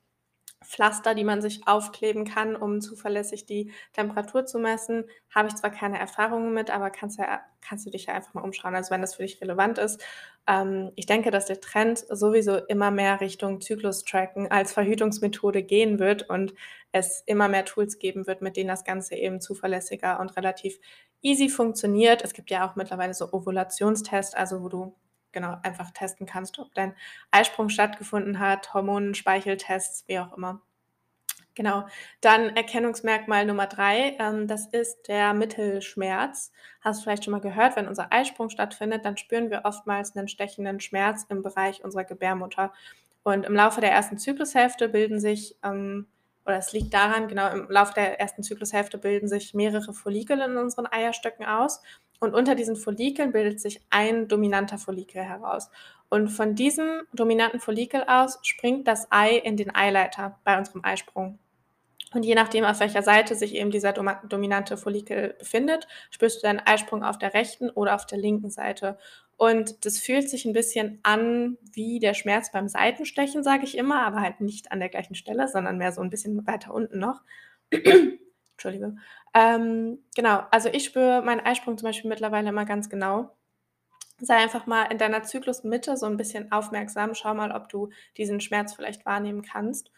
Pflaster, 0.64 1.14
die 1.14 1.24
man 1.24 1.40
sich 1.40 1.66
aufkleben 1.66 2.24
kann, 2.24 2.54
um 2.54 2.80
zuverlässig 2.80 3.46
die 3.46 3.72
Temperatur 3.94 4.44
zu 4.44 4.58
messen. 4.58 5.04
Habe 5.34 5.48
ich 5.48 5.54
zwar 5.56 5.70
keine 5.70 5.98
Erfahrungen 5.98 6.52
mit, 6.52 6.70
aber 6.70 6.90
kannst, 6.90 7.18
ja, 7.18 7.40
kannst 7.62 7.86
du 7.86 7.90
dich 7.90 8.06
ja 8.06 8.14
einfach 8.14 8.34
mal 8.34 8.42
umschauen, 8.42 8.74
also 8.74 8.90
wenn 8.90 9.00
das 9.00 9.14
für 9.14 9.22
dich 9.22 9.40
relevant 9.40 9.78
ist. 9.78 10.04
Ähm, 10.46 10.92
ich 10.96 11.06
denke, 11.06 11.30
dass 11.30 11.46
der 11.46 11.60
Trend 11.60 11.98
sowieso 12.08 12.56
immer 12.56 12.90
mehr 12.90 13.20
Richtung 13.20 13.60
Zyklus-Tracken 13.60 14.50
als 14.50 14.72
Verhütungsmethode 14.72 15.62
gehen 15.62 15.98
wird 15.98 16.28
und 16.28 16.54
es 16.92 17.22
immer 17.26 17.48
mehr 17.48 17.64
Tools 17.64 17.98
geben 17.98 18.26
wird, 18.26 18.42
mit 18.42 18.56
denen 18.56 18.68
das 18.68 18.84
Ganze 18.84 19.14
eben 19.14 19.40
zuverlässiger 19.40 20.20
und 20.20 20.36
relativ 20.36 20.78
easy 21.22 21.48
funktioniert. 21.48 22.22
Es 22.22 22.34
gibt 22.34 22.50
ja 22.50 22.68
auch 22.68 22.76
mittlerweile 22.76 23.14
so 23.14 23.32
Ovulationstests, 23.32 24.34
also 24.34 24.62
wo 24.62 24.68
du 24.68 24.94
genau 25.32 25.56
einfach 25.62 25.90
testen 25.90 26.26
kannst, 26.26 26.58
ob 26.58 26.74
dein 26.74 26.94
Eisprung 27.30 27.68
stattgefunden 27.68 28.38
hat, 28.38 28.74
Hormonen, 28.74 29.14
Speicheltests, 29.14 30.04
wie 30.06 30.18
auch 30.18 30.36
immer. 30.36 30.60
Genau. 31.54 31.86
Dann 32.20 32.56
Erkennungsmerkmal 32.56 33.44
Nummer 33.44 33.66
drei, 33.66 34.16
ähm, 34.18 34.46
das 34.46 34.66
ist 34.66 35.08
der 35.08 35.34
Mittelschmerz. 35.34 36.52
Hast 36.80 37.00
du 37.00 37.04
vielleicht 37.04 37.24
schon 37.24 37.32
mal 37.32 37.40
gehört, 37.40 37.76
wenn 37.76 37.88
unser 37.88 38.12
Eisprung 38.12 38.50
stattfindet, 38.50 39.04
dann 39.04 39.16
spüren 39.16 39.50
wir 39.50 39.62
oftmals 39.64 40.16
einen 40.16 40.28
stechenden 40.28 40.80
Schmerz 40.80 41.26
im 41.28 41.42
Bereich 41.42 41.84
unserer 41.84 42.04
Gebärmutter. 42.04 42.72
Und 43.22 43.44
im 43.44 43.54
Laufe 43.54 43.80
der 43.80 43.92
ersten 43.92 44.16
Zyklushälfte 44.16 44.88
bilden 44.88 45.20
sich, 45.20 45.56
ähm, 45.62 46.06
oder 46.46 46.56
es 46.56 46.72
liegt 46.72 46.94
daran, 46.94 47.28
genau, 47.28 47.50
im 47.50 47.68
Laufe 47.68 47.94
der 47.94 48.18
ersten 48.18 48.42
Zyklushälfte 48.42 48.96
bilden 48.96 49.28
sich 49.28 49.52
mehrere 49.52 49.92
Follikel 49.92 50.40
in 50.40 50.56
unseren 50.56 50.86
Eierstöcken 50.86 51.44
aus. 51.44 51.82
Und 52.20 52.34
unter 52.34 52.54
diesen 52.54 52.76
Follikeln 52.76 53.32
bildet 53.32 53.60
sich 53.60 53.80
ein 53.90 54.28
dominanter 54.28 54.78
Follikel 54.78 55.22
heraus. 55.22 55.70
Und 56.10 56.28
von 56.28 56.54
diesem 56.54 57.02
dominanten 57.12 57.60
Follikel 57.60 58.04
aus 58.06 58.38
springt 58.42 58.86
das 58.86 59.10
Ei 59.10 59.36
in 59.36 59.56
den 59.56 59.74
Eileiter 59.74 60.38
bei 60.44 60.58
unserem 60.58 60.84
Eisprung. 60.84 61.38
Und 62.12 62.24
je 62.24 62.34
nachdem, 62.34 62.64
auf 62.64 62.80
welcher 62.80 63.02
Seite 63.02 63.36
sich 63.36 63.54
eben 63.54 63.70
dieser 63.70 63.92
dominante 63.92 64.76
Follikel 64.76 65.36
befindet, 65.38 65.86
spürst 66.10 66.38
du 66.38 66.46
deinen 66.46 66.60
Eisprung 66.60 67.04
auf 67.04 67.18
der 67.18 67.34
rechten 67.34 67.70
oder 67.70 67.94
auf 67.94 68.04
der 68.04 68.18
linken 68.18 68.50
Seite. 68.50 68.98
Und 69.36 69.86
das 69.86 69.98
fühlt 69.98 70.28
sich 70.28 70.44
ein 70.44 70.52
bisschen 70.52 70.98
an 71.04 71.56
wie 71.72 72.00
der 72.00 72.14
Schmerz 72.14 72.50
beim 72.50 72.68
Seitenstechen, 72.68 73.44
sage 73.44 73.64
ich 73.64 73.78
immer, 73.78 74.02
aber 74.02 74.20
halt 74.20 74.40
nicht 74.40 74.72
an 74.72 74.80
der 74.80 74.88
gleichen 74.88 75.14
Stelle, 75.14 75.48
sondern 75.48 75.78
mehr 75.78 75.92
so 75.92 76.00
ein 76.00 76.10
bisschen 76.10 76.46
weiter 76.46 76.74
unten 76.74 76.98
noch. 76.98 77.22
Entschuldige. 78.60 78.94
Ähm, 79.32 80.04
genau, 80.14 80.42
also 80.50 80.68
ich 80.68 80.84
spüre 80.84 81.22
meinen 81.22 81.40
Eisprung 81.40 81.78
zum 81.78 81.86
Beispiel 81.86 82.10
mittlerweile 82.10 82.50
immer 82.50 82.66
ganz 82.66 82.90
genau. 82.90 83.34
Sei 84.18 84.36
einfach 84.36 84.66
mal 84.66 84.84
in 84.84 84.98
deiner 84.98 85.22
Zyklusmitte 85.22 85.96
so 85.96 86.04
ein 86.04 86.18
bisschen 86.18 86.52
aufmerksam. 86.52 87.14
Schau 87.14 87.32
mal, 87.32 87.52
ob 87.52 87.70
du 87.70 87.88
diesen 88.18 88.42
Schmerz 88.42 88.74
vielleicht 88.74 89.06
wahrnehmen 89.06 89.40
kannst. 89.40 89.90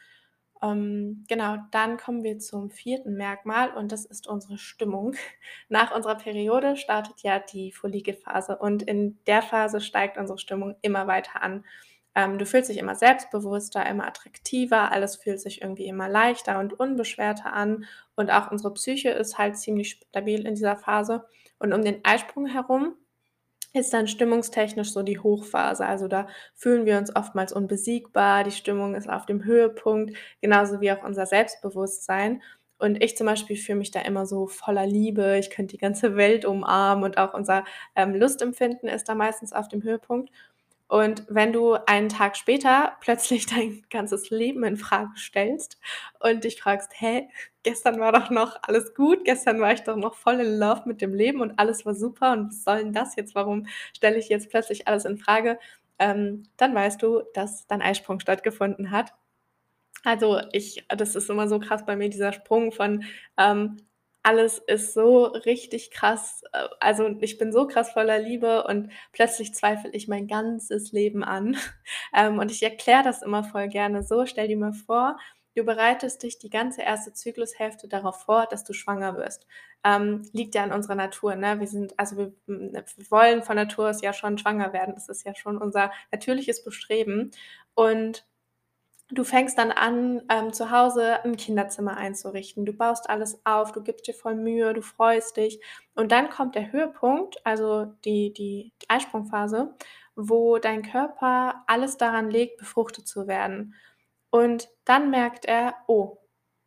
Ähm, 0.63 1.25
genau, 1.29 1.57
dann 1.73 1.97
kommen 1.97 2.23
wir 2.23 2.39
zum 2.39 2.71
vierten 2.71 3.17
Merkmal 3.17 3.71
und 3.75 3.91
das 3.91 4.05
ist 4.05 4.29
unsere 4.29 4.59
Stimmung. 4.59 5.17
Nach 5.69 5.93
unserer 5.93 6.15
Periode 6.15 6.77
startet 6.77 7.21
ja 7.23 7.41
die 7.41 7.73
Follikelphase 7.73 8.59
und 8.59 8.85
in 8.85 9.19
der 9.27 9.43
Phase 9.43 9.81
steigt 9.81 10.19
unsere 10.19 10.39
Stimmung 10.39 10.77
immer 10.83 11.09
weiter 11.09 11.43
an. 11.43 11.65
Ähm, 12.15 12.39
du 12.39 12.47
fühlst 12.47 12.69
dich 12.71 12.79
immer 12.79 12.95
selbstbewusster, 12.95 13.87
immer 13.87 14.07
attraktiver, 14.07 14.93
alles 14.93 15.17
fühlt 15.17 15.41
sich 15.41 15.63
irgendwie 15.63 15.87
immer 15.87 16.09
leichter 16.09 16.59
und 16.59 16.79
unbeschwerter 16.79 17.53
an 17.53 17.87
und 18.17 18.31
auch 18.31 18.51
unsere 18.51 18.75
Psyche 18.75 19.11
ist 19.11 19.39
halt 19.39 19.57
ziemlich 19.57 20.01
stabil 20.09 20.47
in 20.47 20.55
dieser 20.55 20.77
Phase. 20.77 21.25
Und 21.59 21.73
um 21.73 21.83
den 21.83 22.05
Eisprung 22.05 22.47
herum 22.47 22.97
ist 23.75 23.93
dann 23.93 24.07
stimmungstechnisch 24.07 24.93
so 24.93 25.03
die 25.03 25.19
Hochphase. 25.19 25.87
Also 25.87 26.09
da 26.09 26.29
fühlen 26.55 26.85
wir 26.87 26.99
uns 26.99 27.15
oftmals 27.15 27.53
unbesiegbar, 27.53 28.45
die 28.45 28.51
Stimmung 28.51 28.95
ist 28.95 29.09
auf 29.09 29.27
dem 29.27 29.45
Höhepunkt, 29.45 30.17
genauso 30.41 30.81
wie 30.81 30.93
auch 30.93 31.03
unser 31.05 31.27
Selbstbewusstsein. 31.27 32.43
Und 32.79 33.03
ich 33.03 33.17
zum 33.17 33.27
Beispiel 33.27 33.57
fühle 33.57 33.79
mich 33.79 33.93
da 33.93 34.01
immer 34.01 34.27
so 34.27 34.49
voller 34.49 34.87
Liebe, 34.87 35.39
ich 35.39 35.51
könnte 35.51 35.77
die 35.77 35.79
ganze 35.79 36.17
Welt 36.17 36.45
umarmen 36.45 37.05
und 37.05 37.17
auch 37.17 37.33
unser 37.33 37.65
ähm, 37.95 38.15
Lustempfinden 38.15 38.89
ist 38.89 39.09
da 39.09 39.15
meistens 39.15 39.53
auf 39.53 39.69
dem 39.69 39.83
Höhepunkt. 39.85 40.31
Und 40.89 41.25
wenn 41.29 41.53
du 41.53 41.75
einen 41.87 42.09
Tag 42.09 42.37
später 42.37 42.97
plötzlich 43.01 43.47
dein 43.55 43.83
ganzes 43.91 44.31
Leben 44.31 44.65
in 44.65 44.77
Frage 44.77 45.13
stellst 45.17 45.79
und 46.21 46.45
dich 46.45 46.61
fragst, 46.61 46.91
hä, 46.95 47.29
gestern 47.63 47.99
war 47.99 48.13
doch 48.13 48.31
noch 48.31 48.59
alles 48.63 48.95
gut, 48.95 49.25
gestern 49.25 49.61
war 49.61 49.73
ich 49.73 49.83
doch 49.83 49.97
noch 49.97 50.15
voll 50.15 50.41
in 50.41 50.59
Love 50.59 50.83
mit 50.87 51.01
dem 51.01 51.15
Leben 51.15 51.41
und 51.41 51.59
alles 51.59 51.87
war 51.87 51.95
super 51.95 52.33
und 52.33 52.49
was 52.49 52.65
soll 52.65 52.79
denn 52.79 52.93
das 52.93 53.17
jetzt? 53.17 53.35
Warum 53.35 53.67
stelle 53.97 54.19
ich 54.19 54.29
jetzt 54.29 54.51
plötzlich 54.51 54.89
alles 54.89 55.05
in 55.05 55.19
Frage? 55.19 55.59
Ähm, 55.99 56.45
dann 56.57 56.75
weißt 56.75 57.03
du, 57.03 57.23
dass 57.35 57.67
dein 57.67 57.83
Eisprung 57.83 58.21
stattgefunden 58.21 58.91
hat. 58.91 59.15
Also 60.05 60.41
ich, 60.53 60.85
das 60.89 61.15
ist 61.15 61.31
immer 61.31 61.49
so 61.49 61.61
krass 61.61 61.87
bei 61.87 61.97
mir, 61.97 62.09
dieser 62.09 62.33
Sprung 62.33 62.73
von 62.73 63.05
ähm, 63.39 63.77
alles 64.23 64.59
ist 64.59 64.95
so 64.95 65.25
richtig 65.25 65.91
krass. 65.91 66.43
Äh, 66.53 66.69
also 66.81 67.09
ich 67.21 67.39
bin 67.39 67.53
so 67.53 67.67
krass 67.67 67.91
voller 67.93 68.19
Liebe 68.19 68.65
und 68.65 68.91
plötzlich 69.13 69.55
zweifle 69.55 69.91
ich 69.93 70.09
mein 70.09 70.27
ganzes 70.29 70.93
Leben 70.93 71.25
an. 71.25 71.57
Ähm, 72.15 72.39
und 72.39 72.51
ich 72.51 72.63
erkläre 72.63 73.03
das 73.03 73.23
immer 73.23 73.43
voll 73.43 73.69
gerne 73.69 74.03
so. 74.03 74.27
Stell 74.27 74.47
dir 74.49 74.57
mal 74.57 74.75
vor, 74.75 75.17
du 75.57 75.65
bereitest 75.65 76.23
dich 76.23 76.39
die 76.39 76.51
ganze 76.51 76.83
erste 76.83 77.13
Zyklushälfte 77.13 77.89
darauf 77.89 78.23
vor, 78.25 78.47
dass 78.51 78.65
du 78.65 78.75
schwanger 78.75 79.17
wirst. 79.17 79.47
Ähm, 79.85 80.23
liegt 80.33 80.55
ja 80.55 80.65
in 80.65 80.73
unserer 80.73 80.95
Natur. 80.95 81.37
Ne? 81.37 81.59
Wir 81.61 81.67
sind, 81.67 81.99
also 81.99 82.17
wir, 82.19 82.33
wir 82.47 82.85
wollen 83.11 83.43
von 83.43 83.57
Natur 83.57 83.89
aus 83.91 84.03
ja 84.03 84.13
schon 84.13 84.37
schwanger 84.37 84.73
werden. 84.75 84.95
Das 84.95 85.09
ist 85.09 85.25
ja 85.25 85.35
schon 85.35 85.57
unser 85.57 85.91
natürliches 86.11 86.65
Bestreben. 86.65 87.31
Und 87.75 88.27
Du 89.15 89.25
fängst 89.25 89.59
dann 89.59 89.73
an, 89.73 90.23
ähm, 90.31 90.55
zu 90.55 90.71
Hause 90.71 91.23
ein 91.23 91.37
Kinderzimmer 91.37 91.99
einzurichten. 91.99 92.65
Du 92.65 92.73
baust 92.73 93.11
alles 93.11 93.43
auf, 93.45 93.71
du 93.73 93.83
gibst 93.83 94.07
dir 94.07 94.15
voll 94.15 94.35
Mühe, 94.35 94.73
du 94.73 94.81
freust 94.81 95.37
dich. 95.37 95.61
Und 95.95 96.13
dann 96.13 96.31
kommt 96.31 96.55
der 96.55 96.73
Höhepunkt, 96.73 97.45
also 97.45 97.85
die, 98.07 98.33
die, 98.33 98.73
die 98.81 98.89
Eisprungphase, 98.89 99.75
wo 100.17 100.57
dein 100.57 100.81
Körper 100.83 101.63
alles 101.67 101.99
daran 101.99 102.31
legt, 102.31 102.57
befruchtet 102.57 103.07
zu 103.07 103.27
werden. 103.27 103.75
Und 104.31 104.71
dann 104.87 105.11
merkt 105.11 105.45
er, 105.45 105.75
oh, 105.89 106.17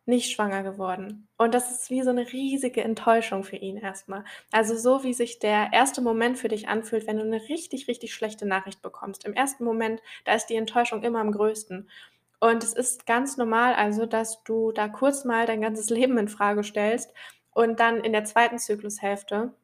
nicht 0.04 0.30
schwanger 0.30 0.62
geworden. 0.62 1.28
Und 1.36 1.52
das 1.52 1.72
ist 1.72 1.90
wie 1.90 2.02
so 2.02 2.10
eine 2.10 2.32
riesige 2.32 2.84
Enttäuschung 2.84 3.42
für 3.42 3.56
ihn 3.56 3.76
erstmal. 3.76 4.22
Also 4.52 4.76
so 4.76 5.02
wie 5.02 5.14
sich 5.14 5.40
der 5.40 5.70
erste 5.72 6.00
Moment 6.00 6.38
für 6.38 6.46
dich 6.46 6.68
anfühlt, 6.68 7.08
wenn 7.08 7.16
du 7.18 7.24
eine 7.24 7.48
richtig, 7.48 7.88
richtig 7.88 8.14
schlechte 8.14 8.46
Nachricht 8.46 8.82
bekommst. 8.82 9.24
Im 9.24 9.32
ersten 9.34 9.64
Moment, 9.64 10.00
da 10.24 10.34
ist 10.34 10.46
die 10.46 10.54
Enttäuschung 10.54 11.02
immer 11.02 11.18
am 11.18 11.32
größten. 11.32 11.90
Und 12.40 12.62
es 12.62 12.72
ist 12.72 13.06
ganz 13.06 13.36
normal 13.36 13.74
also, 13.74 14.06
dass 14.06 14.42
du 14.44 14.72
da 14.72 14.88
kurz 14.88 15.24
mal 15.24 15.46
dein 15.46 15.60
ganzes 15.60 15.90
Leben 15.90 16.18
in 16.18 16.28
Frage 16.28 16.64
stellst 16.64 17.12
und 17.52 17.80
dann 17.80 18.00
in 18.00 18.12
der 18.12 18.24
zweiten 18.24 18.58
Zyklushälfte, 18.58 19.54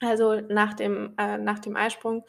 also 0.00 0.40
nach 0.40 0.74
dem, 0.74 1.14
äh, 1.18 1.38
nach 1.38 1.60
dem 1.60 1.76
Eisprung, 1.76 2.24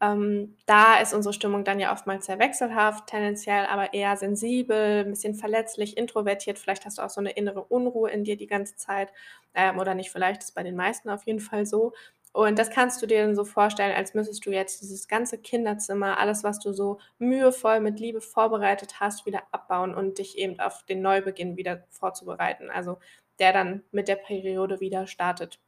ähm, 0.00 0.56
da 0.66 1.00
ist 1.00 1.12
unsere 1.12 1.32
Stimmung 1.34 1.64
dann 1.64 1.80
ja 1.80 1.92
oftmals 1.92 2.26
sehr 2.26 2.38
wechselhaft, 2.38 3.08
tendenziell 3.08 3.66
aber 3.66 3.94
eher 3.94 4.16
sensibel, 4.16 5.04
ein 5.04 5.10
bisschen 5.10 5.34
verletzlich, 5.34 5.96
introvertiert. 5.96 6.58
Vielleicht 6.58 6.86
hast 6.86 6.98
du 6.98 7.02
auch 7.02 7.10
so 7.10 7.20
eine 7.20 7.32
innere 7.32 7.64
Unruhe 7.64 8.10
in 8.10 8.22
dir 8.24 8.36
die 8.36 8.46
ganze 8.46 8.76
Zeit. 8.76 9.12
Ähm, 9.54 9.78
oder 9.78 9.94
nicht, 9.94 10.10
vielleicht 10.10 10.42
ist 10.42 10.54
bei 10.54 10.62
den 10.62 10.76
meisten 10.76 11.10
auf 11.10 11.24
jeden 11.26 11.40
Fall 11.40 11.66
so. 11.66 11.92
Und 12.32 12.58
das 12.58 12.70
kannst 12.70 13.02
du 13.02 13.06
dir 13.06 13.22
dann 13.24 13.34
so 13.34 13.44
vorstellen, 13.44 13.96
als 13.96 14.14
müsstest 14.14 14.44
du 14.46 14.50
jetzt 14.50 14.82
dieses 14.82 15.08
ganze 15.08 15.38
Kinderzimmer, 15.38 16.18
alles, 16.18 16.44
was 16.44 16.60
du 16.60 16.72
so 16.72 16.98
mühevoll 17.18 17.80
mit 17.80 18.00
Liebe 18.00 18.20
vorbereitet 18.20 19.00
hast, 19.00 19.26
wieder 19.26 19.42
abbauen 19.50 19.94
und 19.94 20.18
dich 20.18 20.38
eben 20.38 20.60
auf 20.60 20.84
den 20.84 21.02
Neubeginn 21.02 21.56
wieder 21.56 21.84
vorzubereiten. 21.90 22.70
Also 22.70 22.98
der 23.38 23.52
dann 23.52 23.82
mit 23.92 24.08
der 24.08 24.16
Periode 24.16 24.80
wieder 24.80 25.06
startet. 25.06 25.60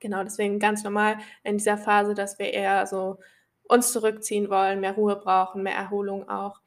Genau, 0.00 0.22
deswegen 0.22 0.58
ganz 0.58 0.84
normal 0.84 1.18
in 1.42 1.58
dieser 1.58 1.76
Phase, 1.76 2.14
dass 2.14 2.38
wir 2.38 2.52
eher 2.52 2.86
so 2.86 3.18
uns 3.64 3.92
zurückziehen 3.92 4.48
wollen, 4.48 4.80
mehr 4.80 4.92
Ruhe 4.94 5.16
brauchen, 5.16 5.62
mehr 5.62 5.74
Erholung 5.74 6.28
auch. 6.28 6.60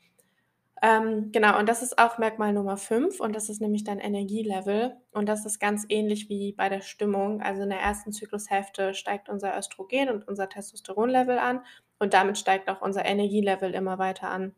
Ähm, 0.83 1.31
genau, 1.31 1.59
und 1.59 1.69
das 1.69 1.83
ist 1.83 1.99
auch 1.99 2.17
Merkmal 2.17 2.53
Nummer 2.53 2.75
5 2.75 3.19
und 3.19 3.35
das 3.35 3.49
ist 3.49 3.61
nämlich 3.61 3.83
dein 3.83 3.99
Energielevel. 3.99 4.97
Und 5.11 5.29
das 5.29 5.45
ist 5.45 5.59
ganz 5.59 5.85
ähnlich 5.89 6.27
wie 6.27 6.53
bei 6.53 6.69
der 6.69 6.81
Stimmung. 6.81 7.41
Also 7.41 7.61
in 7.63 7.69
der 7.69 7.79
ersten 7.79 8.11
Zyklushälfte 8.11 8.95
steigt 8.95 9.29
unser 9.29 9.55
Östrogen 9.57 10.09
und 10.09 10.27
unser 10.27 10.49
Testosteronlevel 10.49 11.37
an 11.37 11.63
und 11.99 12.15
damit 12.15 12.39
steigt 12.39 12.67
auch 12.69 12.81
unser 12.81 13.05
Energielevel 13.05 13.75
immer 13.75 13.99
weiter 13.99 14.29
an. 14.29 14.55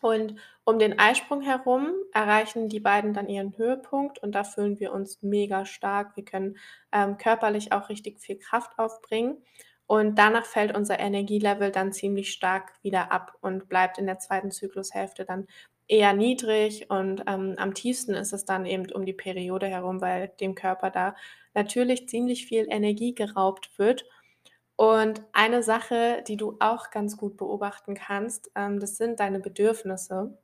Und 0.00 0.36
um 0.64 0.78
den 0.78 0.98
Eisprung 0.98 1.40
herum 1.40 1.92
erreichen 2.12 2.68
die 2.68 2.78
beiden 2.78 3.14
dann 3.14 3.28
ihren 3.28 3.56
Höhepunkt 3.56 4.18
und 4.18 4.32
da 4.32 4.44
fühlen 4.44 4.78
wir 4.78 4.92
uns 4.92 5.22
mega 5.22 5.64
stark. 5.64 6.14
Wir 6.14 6.24
können 6.24 6.58
ähm, 6.92 7.16
körperlich 7.16 7.72
auch 7.72 7.88
richtig 7.88 8.20
viel 8.20 8.38
Kraft 8.38 8.78
aufbringen. 8.78 9.42
Und 9.88 10.16
danach 10.18 10.44
fällt 10.44 10.76
unser 10.76 11.00
Energielevel 11.00 11.72
dann 11.72 11.92
ziemlich 11.92 12.30
stark 12.30 12.74
wieder 12.82 13.10
ab 13.10 13.32
und 13.40 13.70
bleibt 13.70 13.96
in 13.96 14.04
der 14.04 14.18
zweiten 14.18 14.50
Zyklushälfte 14.50 15.24
dann 15.24 15.46
eher 15.88 16.12
niedrig. 16.12 16.90
Und 16.90 17.22
ähm, 17.26 17.54
am 17.56 17.72
tiefsten 17.72 18.12
ist 18.14 18.34
es 18.34 18.44
dann 18.44 18.66
eben 18.66 18.92
um 18.92 19.06
die 19.06 19.14
Periode 19.14 19.66
herum, 19.66 20.02
weil 20.02 20.28
dem 20.40 20.54
Körper 20.54 20.90
da 20.90 21.16
natürlich 21.54 22.06
ziemlich 22.06 22.46
viel 22.46 22.66
Energie 22.68 23.14
geraubt 23.14 23.78
wird. 23.78 24.04
Und 24.76 25.22
eine 25.32 25.62
Sache, 25.62 26.22
die 26.28 26.36
du 26.36 26.56
auch 26.60 26.90
ganz 26.90 27.16
gut 27.16 27.38
beobachten 27.38 27.94
kannst, 27.94 28.50
ähm, 28.54 28.80
das 28.80 28.98
sind 28.98 29.20
deine 29.20 29.40
Bedürfnisse. 29.40 30.38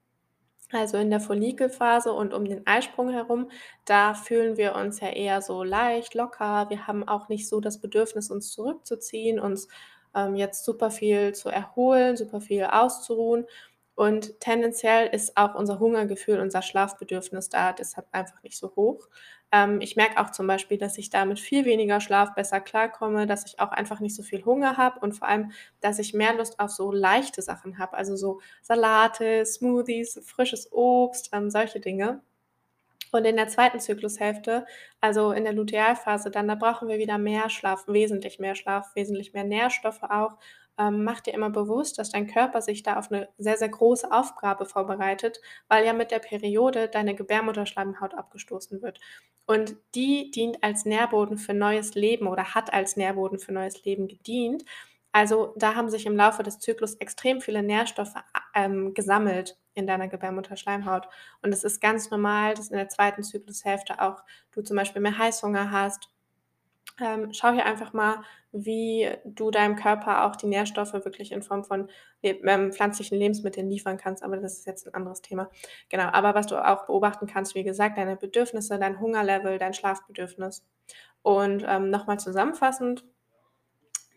Also 0.74 0.96
in 0.98 1.10
der 1.10 1.20
Follikelphase 1.20 2.12
und 2.12 2.34
um 2.34 2.44
den 2.44 2.66
Eisprung 2.66 3.10
herum, 3.10 3.50
da 3.84 4.14
fühlen 4.14 4.56
wir 4.56 4.74
uns 4.74 5.00
ja 5.00 5.08
eher 5.08 5.40
so 5.40 5.62
leicht, 5.62 6.14
locker. 6.14 6.68
Wir 6.68 6.86
haben 6.86 7.06
auch 7.06 7.28
nicht 7.28 7.48
so 7.48 7.60
das 7.60 7.80
Bedürfnis, 7.80 8.30
uns 8.30 8.50
zurückzuziehen, 8.50 9.38
uns 9.38 9.68
ähm, 10.14 10.34
jetzt 10.34 10.64
super 10.64 10.90
viel 10.90 11.32
zu 11.34 11.48
erholen, 11.48 12.16
super 12.16 12.40
viel 12.40 12.64
auszuruhen. 12.64 13.46
Und 13.94 14.40
tendenziell 14.40 15.06
ist 15.08 15.36
auch 15.36 15.54
unser 15.54 15.78
Hungergefühl, 15.78 16.40
unser 16.40 16.62
Schlafbedürfnis 16.62 17.48
da 17.48 17.72
deshalb 17.72 18.08
einfach 18.10 18.42
nicht 18.42 18.58
so 18.58 18.74
hoch. 18.74 19.08
Ähm, 19.52 19.80
ich 19.80 19.94
merke 19.94 20.20
auch 20.20 20.30
zum 20.30 20.48
Beispiel, 20.48 20.78
dass 20.78 20.98
ich 20.98 21.10
da 21.10 21.24
mit 21.24 21.38
viel 21.38 21.64
weniger 21.64 22.00
Schlaf 22.00 22.34
besser 22.34 22.60
klarkomme, 22.60 23.26
dass 23.26 23.46
ich 23.46 23.60
auch 23.60 23.70
einfach 23.70 24.00
nicht 24.00 24.16
so 24.16 24.24
viel 24.24 24.44
Hunger 24.44 24.76
habe 24.76 24.98
und 25.00 25.12
vor 25.12 25.28
allem, 25.28 25.52
dass 25.80 26.00
ich 26.00 26.12
mehr 26.12 26.34
Lust 26.34 26.58
auf 26.58 26.70
so 26.70 26.90
leichte 26.90 27.40
Sachen 27.40 27.78
habe, 27.78 27.96
also 27.96 28.16
so 28.16 28.40
Salate, 28.62 29.46
Smoothies, 29.46 30.20
frisches 30.24 30.72
Obst, 30.72 31.30
ähm, 31.32 31.50
solche 31.50 31.78
Dinge. 31.78 32.20
Und 33.12 33.24
in 33.26 33.36
der 33.36 33.46
zweiten 33.46 33.78
Zyklushälfte, 33.78 34.66
also 35.00 35.30
in 35.30 35.44
der 35.44 35.52
Lutealphase, 35.52 36.32
dann 36.32 36.48
da 36.48 36.56
brauchen 36.56 36.88
wir 36.88 36.98
wieder 36.98 37.16
mehr 37.16 37.48
Schlaf, 37.48 37.84
wesentlich 37.86 38.40
mehr 38.40 38.56
Schlaf, 38.56 38.90
wesentlich 38.96 39.32
mehr 39.32 39.44
Nährstoffe 39.44 40.02
auch 40.02 40.36
ähm, 40.78 41.04
mach 41.04 41.20
dir 41.20 41.34
immer 41.34 41.50
bewusst, 41.50 41.98
dass 41.98 42.10
dein 42.10 42.26
Körper 42.26 42.62
sich 42.62 42.82
da 42.82 42.98
auf 42.98 43.10
eine 43.10 43.28
sehr, 43.38 43.56
sehr 43.56 43.68
große 43.68 44.10
Aufgabe 44.10 44.66
vorbereitet, 44.66 45.40
weil 45.68 45.86
ja 45.86 45.92
mit 45.92 46.10
der 46.10 46.18
Periode 46.18 46.88
deine 46.88 47.14
Gebärmutterschleimhaut 47.14 48.14
abgestoßen 48.14 48.82
wird. 48.82 49.00
Und 49.46 49.76
die 49.94 50.30
dient 50.30 50.62
als 50.62 50.84
Nährboden 50.84 51.38
für 51.38 51.54
neues 51.54 51.94
Leben 51.94 52.26
oder 52.26 52.54
hat 52.54 52.72
als 52.72 52.96
Nährboden 52.96 53.38
für 53.38 53.52
neues 53.52 53.84
Leben 53.84 54.08
gedient. 54.08 54.64
Also 55.12 55.54
da 55.56 55.76
haben 55.76 55.90
sich 55.90 56.06
im 56.06 56.16
Laufe 56.16 56.42
des 56.42 56.58
Zyklus 56.58 56.94
extrem 56.96 57.40
viele 57.40 57.62
Nährstoffe 57.62 58.14
ähm, 58.54 58.94
gesammelt 58.94 59.56
in 59.74 59.86
deiner 59.86 60.08
Gebärmutterschleimhaut. 60.08 61.08
Und 61.42 61.52
es 61.52 61.62
ist 61.62 61.80
ganz 61.80 62.10
normal, 62.10 62.54
dass 62.54 62.68
in 62.70 62.76
der 62.76 62.88
zweiten 62.88 63.22
Zyklushälfte 63.22 64.00
auch 64.00 64.24
du 64.52 64.62
zum 64.62 64.76
Beispiel 64.76 65.02
mehr 65.02 65.18
Heißhunger 65.18 65.70
hast 65.70 66.08
Ähm, 67.00 67.32
schau 67.32 67.50
hier 67.52 67.66
einfach 67.66 67.92
mal, 67.92 68.22
wie 68.52 69.10
du 69.24 69.50
deinem 69.50 69.74
Körper 69.74 70.24
auch 70.24 70.36
die 70.36 70.46
Nährstoffe 70.46 70.92
wirklich 70.92 71.32
in 71.32 71.42
Form 71.42 71.64
von 71.64 71.88
ähm, 72.22 72.72
pflanzlichen 72.72 73.18
Lebensmitteln 73.18 73.68
liefern 73.68 73.96
kannst, 73.96 74.22
aber 74.22 74.36
das 74.36 74.58
ist 74.58 74.66
jetzt 74.66 74.86
ein 74.86 74.94
anderes 74.94 75.20
Thema. 75.20 75.50
Genau, 75.88 76.04
aber 76.04 76.34
was 76.34 76.46
du 76.46 76.56
auch 76.56 76.86
beobachten 76.86 77.26
kannst, 77.26 77.56
wie 77.56 77.64
gesagt, 77.64 77.98
deine 77.98 78.16
Bedürfnisse, 78.16 78.78
dein 78.78 79.00
Hungerlevel, 79.00 79.58
dein 79.58 79.74
Schlafbedürfnis. 79.74 80.64
Und, 81.22 81.64
ähm, 81.66 81.90
noch 81.90 82.06
zusammenfassend 82.18 83.04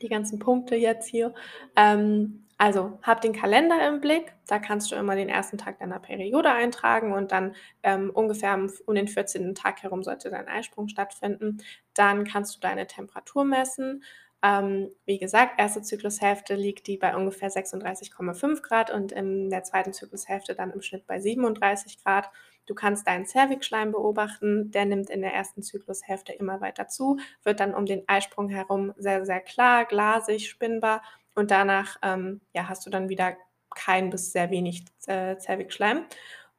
die 0.02 0.10
ganzen 0.10 0.40
Punkte 0.40 0.76
jetzt 0.76 1.08
hier. 1.08 1.34
Ähm, 1.76 2.47
also, 2.60 2.98
hab 3.04 3.22
den 3.22 3.34
Kalender 3.34 3.88
im 3.88 4.02
Blick. 4.02 4.34
Da 4.48 4.58
kannst 4.58 4.92
du 4.92 4.96
immer 4.96 5.16
den 5.16 5.30
ersten 5.30 5.60
Tag 5.60 5.78
deiner 5.80 6.00
Periode 6.00 6.50
eintragen 6.50 7.14
und 7.14 7.32
dann, 7.32 7.56
ähm, 7.84 8.10
ungefähr 8.12 8.58
um 8.86 8.96
den 8.96 9.08
14. 9.08 9.54
Tag 9.54 9.84
herum 9.84 10.04
sollte 10.04 10.32
dein 10.32 10.48
Eisprung 10.48 10.88
stattfinden. 10.88 11.60
Dann 11.94 12.26
kannst 12.26 12.56
du 12.56 12.60
deine 12.60 12.88
Temperatur 12.88 13.46
messen. 13.46 14.04
Ähm, 14.44 14.90
wie 15.06 15.20
gesagt, 15.20 15.60
erste 15.60 15.82
Zyklushälfte 15.84 16.56
liegt 16.56 16.88
die 16.88 16.98
bei 16.98 17.16
ungefähr 17.16 17.50
36,5 17.50 18.62
Grad 18.62 18.92
und 18.92 19.12
in 19.12 19.50
der 19.50 19.64
zweiten 19.64 19.94
Zyklushälfte 19.94 20.56
dann 20.56 20.72
im 20.72 20.82
Schnitt 20.82 21.06
bei 21.08 21.20
37 21.20 22.04
Grad. 22.04 22.30
Du 22.68 22.76
kannst 22.76 23.08
deinen 23.08 23.26
Zervixschleim 23.26 23.92
beobachten, 23.92 24.72
der 24.72 24.86
nimmt 24.86 25.10
in 25.10 25.22
der 25.22 25.34
ersten 25.34 25.64
Zyklushälfte 25.64 26.34
immer 26.34 26.60
weiter 26.62 26.88
zu, 26.88 27.18
wird 27.44 27.60
dann 27.60 27.74
um 27.74 27.86
den 27.86 28.04
Eisprung 28.08 28.50
herum 28.50 28.94
sehr, 28.98 29.26
sehr 29.26 29.40
klar, 29.42 29.86
glasig, 29.86 30.50
spinnbar 30.50 31.02
und 31.38 31.52
danach 31.52 31.98
ähm, 32.02 32.42
ja, 32.54 32.68
hast 32.68 32.86
du 32.86 32.90
dann 32.90 33.10
wieder 33.10 33.38
kein 33.76 34.10
bis 34.10 34.32
sehr 34.32 34.50
wenig 34.50 34.86
äh, 35.06 35.38
Zervixschleim. 35.38 36.06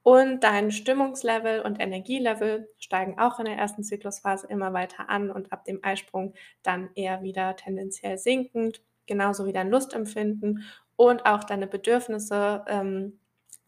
Und 0.03 0.45
dein 0.45 0.71
Stimmungslevel 0.71 1.61
und 1.61 1.81
Energielevel 1.81 2.71
steigen 2.79 3.19
auch 3.19 3.39
in 3.41 3.45
der 3.45 3.57
ersten 3.57 3.83
Zyklusphase 3.83 4.47
immer 4.47 4.73
weiter 4.73 5.11
an 5.11 5.31
und 5.31 5.53
ab 5.53 5.65
dem 5.65 5.81
Eisprung 5.83 6.35
dann 6.63 6.91
eher 6.95 7.23
wieder 7.23 7.57
tendenziell 7.57 8.17
sinkend, 8.17 8.83
genauso 9.07 9.45
wie 9.45 9.53
dein 9.53 9.69
Lustempfinden 9.69 10.65
und 10.97 11.27
auch 11.27 11.45
deine 11.45 11.67
Bedürfnisse 11.67 12.65
ähm, 12.69 13.21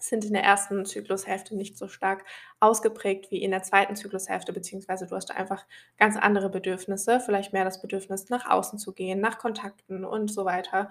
sind 0.03 0.25
in 0.25 0.33
der 0.33 0.43
ersten 0.43 0.85
Zyklushälfte 0.85 1.57
nicht 1.57 1.77
so 1.77 1.89
stark 1.89 2.25
ausgeprägt 2.61 3.31
wie 3.31 3.43
in 3.43 3.51
der 3.51 3.63
zweiten 3.63 3.97
Zyklushälfte, 3.97 4.53
beziehungsweise 4.53 5.07
du 5.07 5.17
hast 5.17 5.31
einfach 5.31 5.67
ganz 5.99 6.17
andere 6.17 6.51
Bedürfnisse, 6.51 7.21
vielleicht 7.21 7.53
mehr 7.53 7.65
das 7.65 7.81
Bedürfnis, 7.81 8.29
nach 8.29 8.49
außen 8.51 8.79
zu 8.79 8.93
gehen, 8.93 9.21
nach 9.21 9.39
Kontakten 9.39 10.05
und 10.05 10.29
so 10.33 10.45
weiter. 10.45 10.91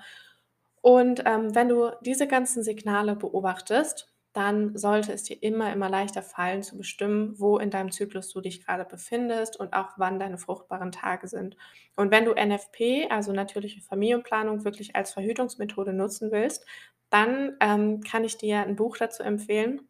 Und 0.82 1.24
ähm, 1.26 1.54
wenn 1.56 1.70
du 1.70 1.92
diese 2.02 2.28
ganzen 2.28 2.64
Signale 2.64 3.16
beobachtest, 3.16 4.10
dann 4.40 4.78
sollte 4.78 5.12
es 5.12 5.24
dir 5.24 5.44
immer, 5.44 5.74
immer 5.74 5.90
leichter 5.90 6.22
fallen 6.24 6.64
zu 6.64 6.78
bestimmen, 6.78 7.38
wo 7.38 7.58
in 7.58 7.70
deinem 7.72 7.92
Zyklus 7.92 8.32
du 8.32 8.40
dich 8.40 8.66
gerade 8.66 8.86
befindest 8.86 9.60
und 9.60 9.74
auch 9.74 9.90
wann 9.98 10.18
deine 10.18 10.38
fruchtbaren 10.38 10.94
Tage 10.94 11.28
sind. 11.28 11.58
Und 11.98 12.10
wenn 12.12 12.24
du 12.24 12.32
NFP, 12.34 13.10
also 13.10 13.34
natürliche 13.34 13.82
Familienplanung, 13.82 14.64
wirklich 14.64 14.96
als 14.96 15.12
Verhütungsmethode 15.12 15.92
nutzen 15.94 16.32
willst, 16.32 16.66
dann 17.10 17.58
ähm, 17.60 18.02
kann 18.02 18.24
ich 18.24 18.38
dir 18.38 18.60
ein 18.62 18.78
Buch 18.78 18.96
dazu 18.98 19.24
empfehlen. 19.24 19.82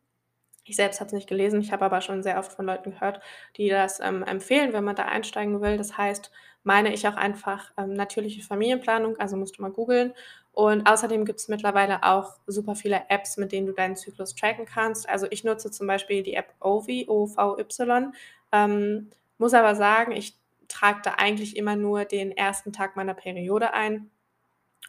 Ich 0.65 0.75
selbst 0.75 0.99
habe 0.99 1.07
es 1.07 1.13
nicht 1.13 1.27
gelesen, 1.27 1.61
ich 1.61 1.71
habe 1.71 1.85
aber 1.85 2.01
schon 2.01 2.21
sehr 2.21 2.37
oft 2.37 2.51
von 2.51 2.65
Leuten 2.65 2.91
gehört, 2.91 3.21
die 3.57 3.69
das 3.69 3.99
ähm, 3.99 4.23
empfehlen, 4.23 4.73
wenn 4.73 4.83
man 4.83 4.95
da 4.95 5.05
einsteigen 5.05 5.61
will. 5.61 5.77
Das 5.77 5.97
heißt, 5.97 6.31
meine 6.63 6.93
ich 6.93 7.07
auch 7.07 7.15
einfach 7.15 7.71
ähm, 7.77 7.93
natürliche 7.93 8.43
Familienplanung, 8.43 9.17
also 9.17 9.35
musst 9.37 9.57
du 9.57 9.61
mal 9.61 9.71
googeln. 9.71 10.13
Und 10.51 10.87
außerdem 10.89 11.25
gibt 11.25 11.39
es 11.39 11.47
mittlerweile 11.47 12.03
auch 12.03 12.37
super 12.45 12.75
viele 12.75 13.03
Apps, 13.09 13.37
mit 13.37 13.51
denen 13.51 13.67
du 13.67 13.73
deinen 13.73 13.95
Zyklus 13.95 14.35
tracken 14.35 14.65
kannst. 14.65 15.07
Also 15.07 15.27
ich 15.29 15.43
nutze 15.43 15.71
zum 15.71 15.87
Beispiel 15.87 16.21
die 16.21 16.33
App 16.33 16.53
OVY, 16.59 17.05
O-V-Y, 17.07 18.13
ähm, 18.51 19.09
muss 19.37 19.53
aber 19.53 19.75
sagen, 19.75 20.11
ich 20.11 20.37
trage 20.67 20.99
da 21.03 21.15
eigentlich 21.17 21.55
immer 21.55 21.75
nur 21.75 22.05
den 22.05 22.31
ersten 22.31 22.73
Tag 22.73 22.95
meiner 22.95 23.13
Periode 23.13 23.73
ein 23.73 24.11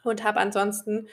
und 0.02 0.24
habe 0.24 0.40
ansonsten 0.40 1.08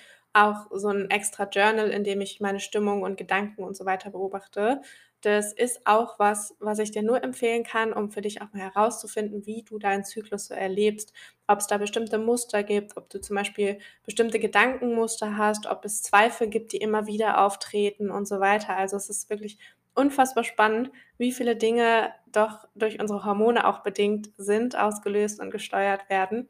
auch 0.46 0.68
so 0.72 0.90
ein 0.90 1.10
extra 1.10 1.46
Journal, 1.46 1.90
in 1.90 2.04
dem 2.04 2.22
ich 2.22 2.40
meine 2.40 2.60
Stimmung 2.60 3.02
und 3.04 3.18
Gedanken 3.18 3.64
und 3.64 3.76
so 3.76 3.86
weiter 3.86 4.10
beobachte. 4.12 4.82
Das 5.22 5.52
ist 5.52 5.82
auch 5.88 6.20
was, 6.20 6.56
was 6.60 6.78
ich 6.80 6.92
dir 6.92 7.02
nur 7.02 7.24
empfehlen 7.24 7.64
kann, 7.64 7.92
um 7.92 8.12
für 8.12 8.22
dich 8.22 8.42
auch 8.42 8.54
mal 8.54 8.62
herauszufinden, 8.62 9.46
wie 9.48 9.64
du 9.64 9.80
deinen 9.80 10.04
Zyklus 10.06 10.46
so 10.46 10.54
erlebst, 10.54 11.12
ob 11.48 11.60
es 11.60 11.68
da 11.68 11.78
bestimmte 11.80 12.20
Muster 12.20 12.62
gibt, 12.64 12.98
ob 12.98 13.10
du 13.10 13.20
zum 13.20 13.36
Beispiel 13.36 13.80
bestimmte 14.04 14.40
Gedankenmuster 14.40 15.36
hast, 15.38 15.66
ob 15.66 15.86
es 15.86 16.04
Zweifel 16.04 16.48
gibt, 16.50 16.72
die 16.72 16.78
immer 16.78 17.08
wieder 17.08 17.44
auftreten 17.44 18.12
und 18.12 18.28
so 18.28 18.40
weiter. 18.40 18.78
Also 18.78 18.96
es 18.96 19.10
ist 19.10 19.30
wirklich 19.32 19.58
unfassbar 19.96 20.44
spannend, 20.44 20.92
wie 21.18 21.32
viele 21.32 21.56
Dinge 21.56 22.12
doch 22.32 22.68
durch 22.76 23.00
unsere 23.00 23.26
Hormone 23.26 23.68
auch 23.68 23.80
bedingt 23.80 24.30
sind, 24.38 24.78
ausgelöst 24.78 25.40
und 25.40 25.50
gesteuert 25.52 26.10
werden. 26.10 26.48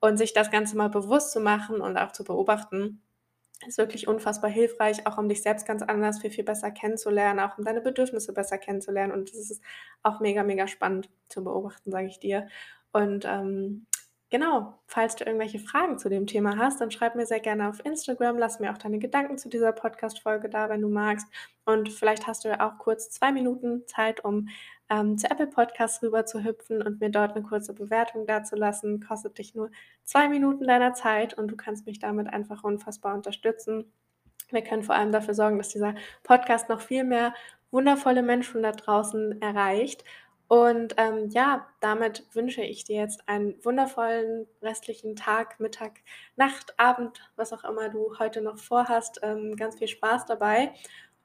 Und 0.00 0.16
sich 0.16 0.32
das 0.32 0.50
Ganze 0.50 0.76
mal 0.76 0.88
bewusst 0.88 1.32
zu 1.32 1.40
machen 1.40 1.80
und 1.80 1.96
auch 1.98 2.12
zu 2.12 2.24
beobachten, 2.24 3.02
ist 3.66 3.78
wirklich 3.78 4.08
unfassbar 4.08 4.50
hilfreich, 4.50 5.06
auch 5.06 5.18
um 5.18 5.28
dich 5.28 5.42
selbst 5.42 5.66
ganz 5.66 5.82
anders 5.82 6.20
viel, 6.20 6.30
viel 6.30 6.44
besser 6.44 6.70
kennenzulernen, 6.70 7.40
auch 7.40 7.58
um 7.58 7.64
deine 7.64 7.80
Bedürfnisse 7.80 8.32
besser 8.32 8.58
kennenzulernen. 8.58 9.12
Und 9.12 9.30
das 9.30 9.50
ist 9.50 9.62
auch 10.02 10.20
mega, 10.20 10.42
mega 10.42 10.66
spannend 10.66 11.10
zu 11.28 11.44
beobachten, 11.44 11.90
sage 11.90 12.06
ich 12.06 12.18
dir. 12.18 12.48
Und 12.92 13.24
ähm, 13.26 13.86
genau, 14.30 14.78
falls 14.86 15.16
du 15.16 15.24
irgendwelche 15.24 15.58
Fragen 15.58 15.98
zu 15.98 16.08
dem 16.08 16.26
Thema 16.26 16.56
hast, 16.56 16.80
dann 16.80 16.90
schreib 16.90 17.14
mir 17.14 17.26
sehr 17.26 17.40
gerne 17.40 17.68
auf 17.68 17.84
Instagram. 17.84 18.38
Lass 18.38 18.60
mir 18.60 18.72
auch 18.72 18.78
deine 18.78 18.98
Gedanken 18.98 19.38
zu 19.38 19.48
dieser 19.48 19.72
Podcast-Folge 19.72 20.48
da, 20.48 20.68
wenn 20.68 20.80
du 20.80 20.88
magst. 20.88 21.26
Und 21.64 21.92
vielleicht 21.92 22.26
hast 22.26 22.44
du 22.44 22.48
ja 22.48 22.66
auch 22.66 22.78
kurz 22.78 23.10
zwei 23.10 23.32
Minuten 23.32 23.86
Zeit, 23.86 24.24
um 24.24 24.48
ähm, 24.88 25.18
zu 25.18 25.30
Apple 25.30 25.46
Podcasts 25.46 26.02
rüber 26.02 26.26
zu 26.26 26.42
hüpfen 26.42 26.82
und 26.82 27.00
mir 27.00 27.10
dort 27.10 27.36
eine 27.36 27.44
kurze 27.44 27.74
Bewertung 27.74 28.26
dazulassen. 28.26 29.00
Kostet 29.00 29.38
dich 29.38 29.54
nur 29.54 29.70
zwei 30.04 30.28
Minuten 30.28 30.66
deiner 30.66 30.94
Zeit 30.94 31.34
und 31.34 31.48
du 31.48 31.56
kannst 31.56 31.86
mich 31.86 31.98
damit 31.98 32.28
einfach 32.28 32.64
unfassbar 32.64 33.14
unterstützen. 33.14 33.92
Wir 34.50 34.62
können 34.62 34.82
vor 34.82 34.94
allem 34.94 35.12
dafür 35.12 35.34
sorgen, 35.34 35.58
dass 35.58 35.68
dieser 35.68 35.94
Podcast 36.22 36.68
noch 36.68 36.80
viel 36.80 37.04
mehr 37.04 37.34
wundervolle 37.70 38.22
Menschen 38.22 38.62
da 38.62 38.72
draußen 38.72 39.40
erreicht. 39.40 40.04
Und 40.50 40.94
ähm, 40.96 41.28
ja, 41.28 41.64
damit 41.78 42.26
wünsche 42.32 42.62
ich 42.62 42.82
dir 42.82 42.96
jetzt 42.96 43.28
einen 43.28 43.64
wundervollen 43.64 44.48
restlichen 44.60 45.14
Tag, 45.14 45.60
Mittag, 45.60 46.00
Nacht, 46.34 46.74
Abend, 46.76 47.30
was 47.36 47.52
auch 47.52 47.62
immer 47.62 47.88
du 47.88 48.18
heute 48.18 48.40
noch 48.40 48.58
vorhast. 48.58 49.20
Ähm, 49.22 49.54
ganz 49.54 49.78
viel 49.78 49.86
Spaß 49.86 50.26
dabei. 50.26 50.72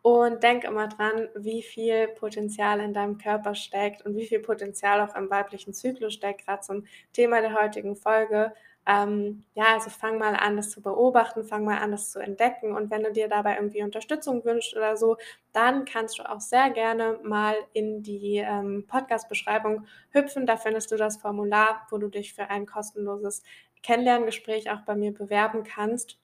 Und 0.04 0.44
denk 0.44 0.64
immer 0.64 0.88
dran, 0.88 1.28
wie 1.34 1.64
viel 1.64 2.08
Potenzial 2.10 2.80
in 2.80 2.94
deinem 2.94 3.18
Körper 3.18 3.56
steckt 3.56 4.06
und 4.06 4.16
wie 4.16 4.28
viel 4.28 4.42
Potenzial 4.42 5.02
auch 5.02 5.16
im 5.16 5.32
weiblichen 5.32 5.74
Zyklus 5.74 6.14
steckt, 6.14 6.46
gerade 6.46 6.62
zum 6.62 6.86
Thema 7.12 7.42
der 7.42 7.60
heutigen 7.60 7.96
Folge. 7.96 8.54
Ähm, 8.88 9.44
ja, 9.56 9.74
also 9.74 9.90
fang 9.90 10.20
mal 10.20 10.36
an, 10.36 10.58
das 10.58 10.70
zu 10.70 10.82
beobachten, 10.82 11.44
fang 11.44 11.64
mal 11.64 11.80
an, 11.80 11.92
das 11.92 12.12
zu 12.12 12.20
entdecken. 12.20 12.76
Und 12.76 12.92
wenn 12.92 13.04
du 13.04 13.12
dir 13.12 13.28
dabei 13.28 13.56
irgendwie 13.56 13.82
Unterstützung 13.82 14.46
wünschst 14.46 14.76
oder 14.76 14.96
so, 14.96 15.18
dann 15.54 15.86
kannst 15.86 16.20
du 16.20 16.30
auch 16.30 16.40
sehr 16.40 16.70
gerne 16.70 17.20
mal 17.24 17.56
in 17.74 18.04
die 18.04 18.38
ähm, 18.38 18.86
Podcast-Beschreibung 18.88 19.86
hüpfen. 20.12 20.46
Da 20.46 20.58
findest 20.58 20.92
du 20.92 20.98
das 20.98 21.18
Formular, 21.18 21.88
wo 21.90 21.98
du 21.98 22.10
dich 22.10 22.34
für 22.34 22.50
ein 22.50 22.66
kostenloses 22.66 23.44
Kennenlerngespräch 23.82 24.70
auch 24.72 24.82
bei 24.82 24.96
mir 24.96 25.14
bewerben 25.14 25.64
kannst. 25.64 26.20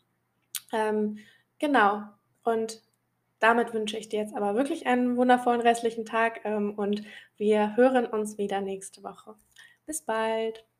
Ähm, 0.71 1.19
genau. 1.59 2.03
Und 2.43 2.81
damit 3.39 3.73
wünsche 3.73 3.97
ich 3.97 4.07
dir 4.09 4.19
jetzt 4.19 4.35
aber 4.35 4.55
wirklich 4.55 4.85
einen 4.85 5.17
wundervollen 5.17 5.61
restlichen 5.61 6.05
Tag 6.05 6.41
ähm, 6.43 6.75
und 6.75 7.03
wir 7.37 7.75
hören 7.75 8.05
uns 8.05 8.37
wieder 8.37 8.61
nächste 8.61 9.03
Woche. 9.03 9.35
Bis 9.85 10.03
bald. 10.03 10.70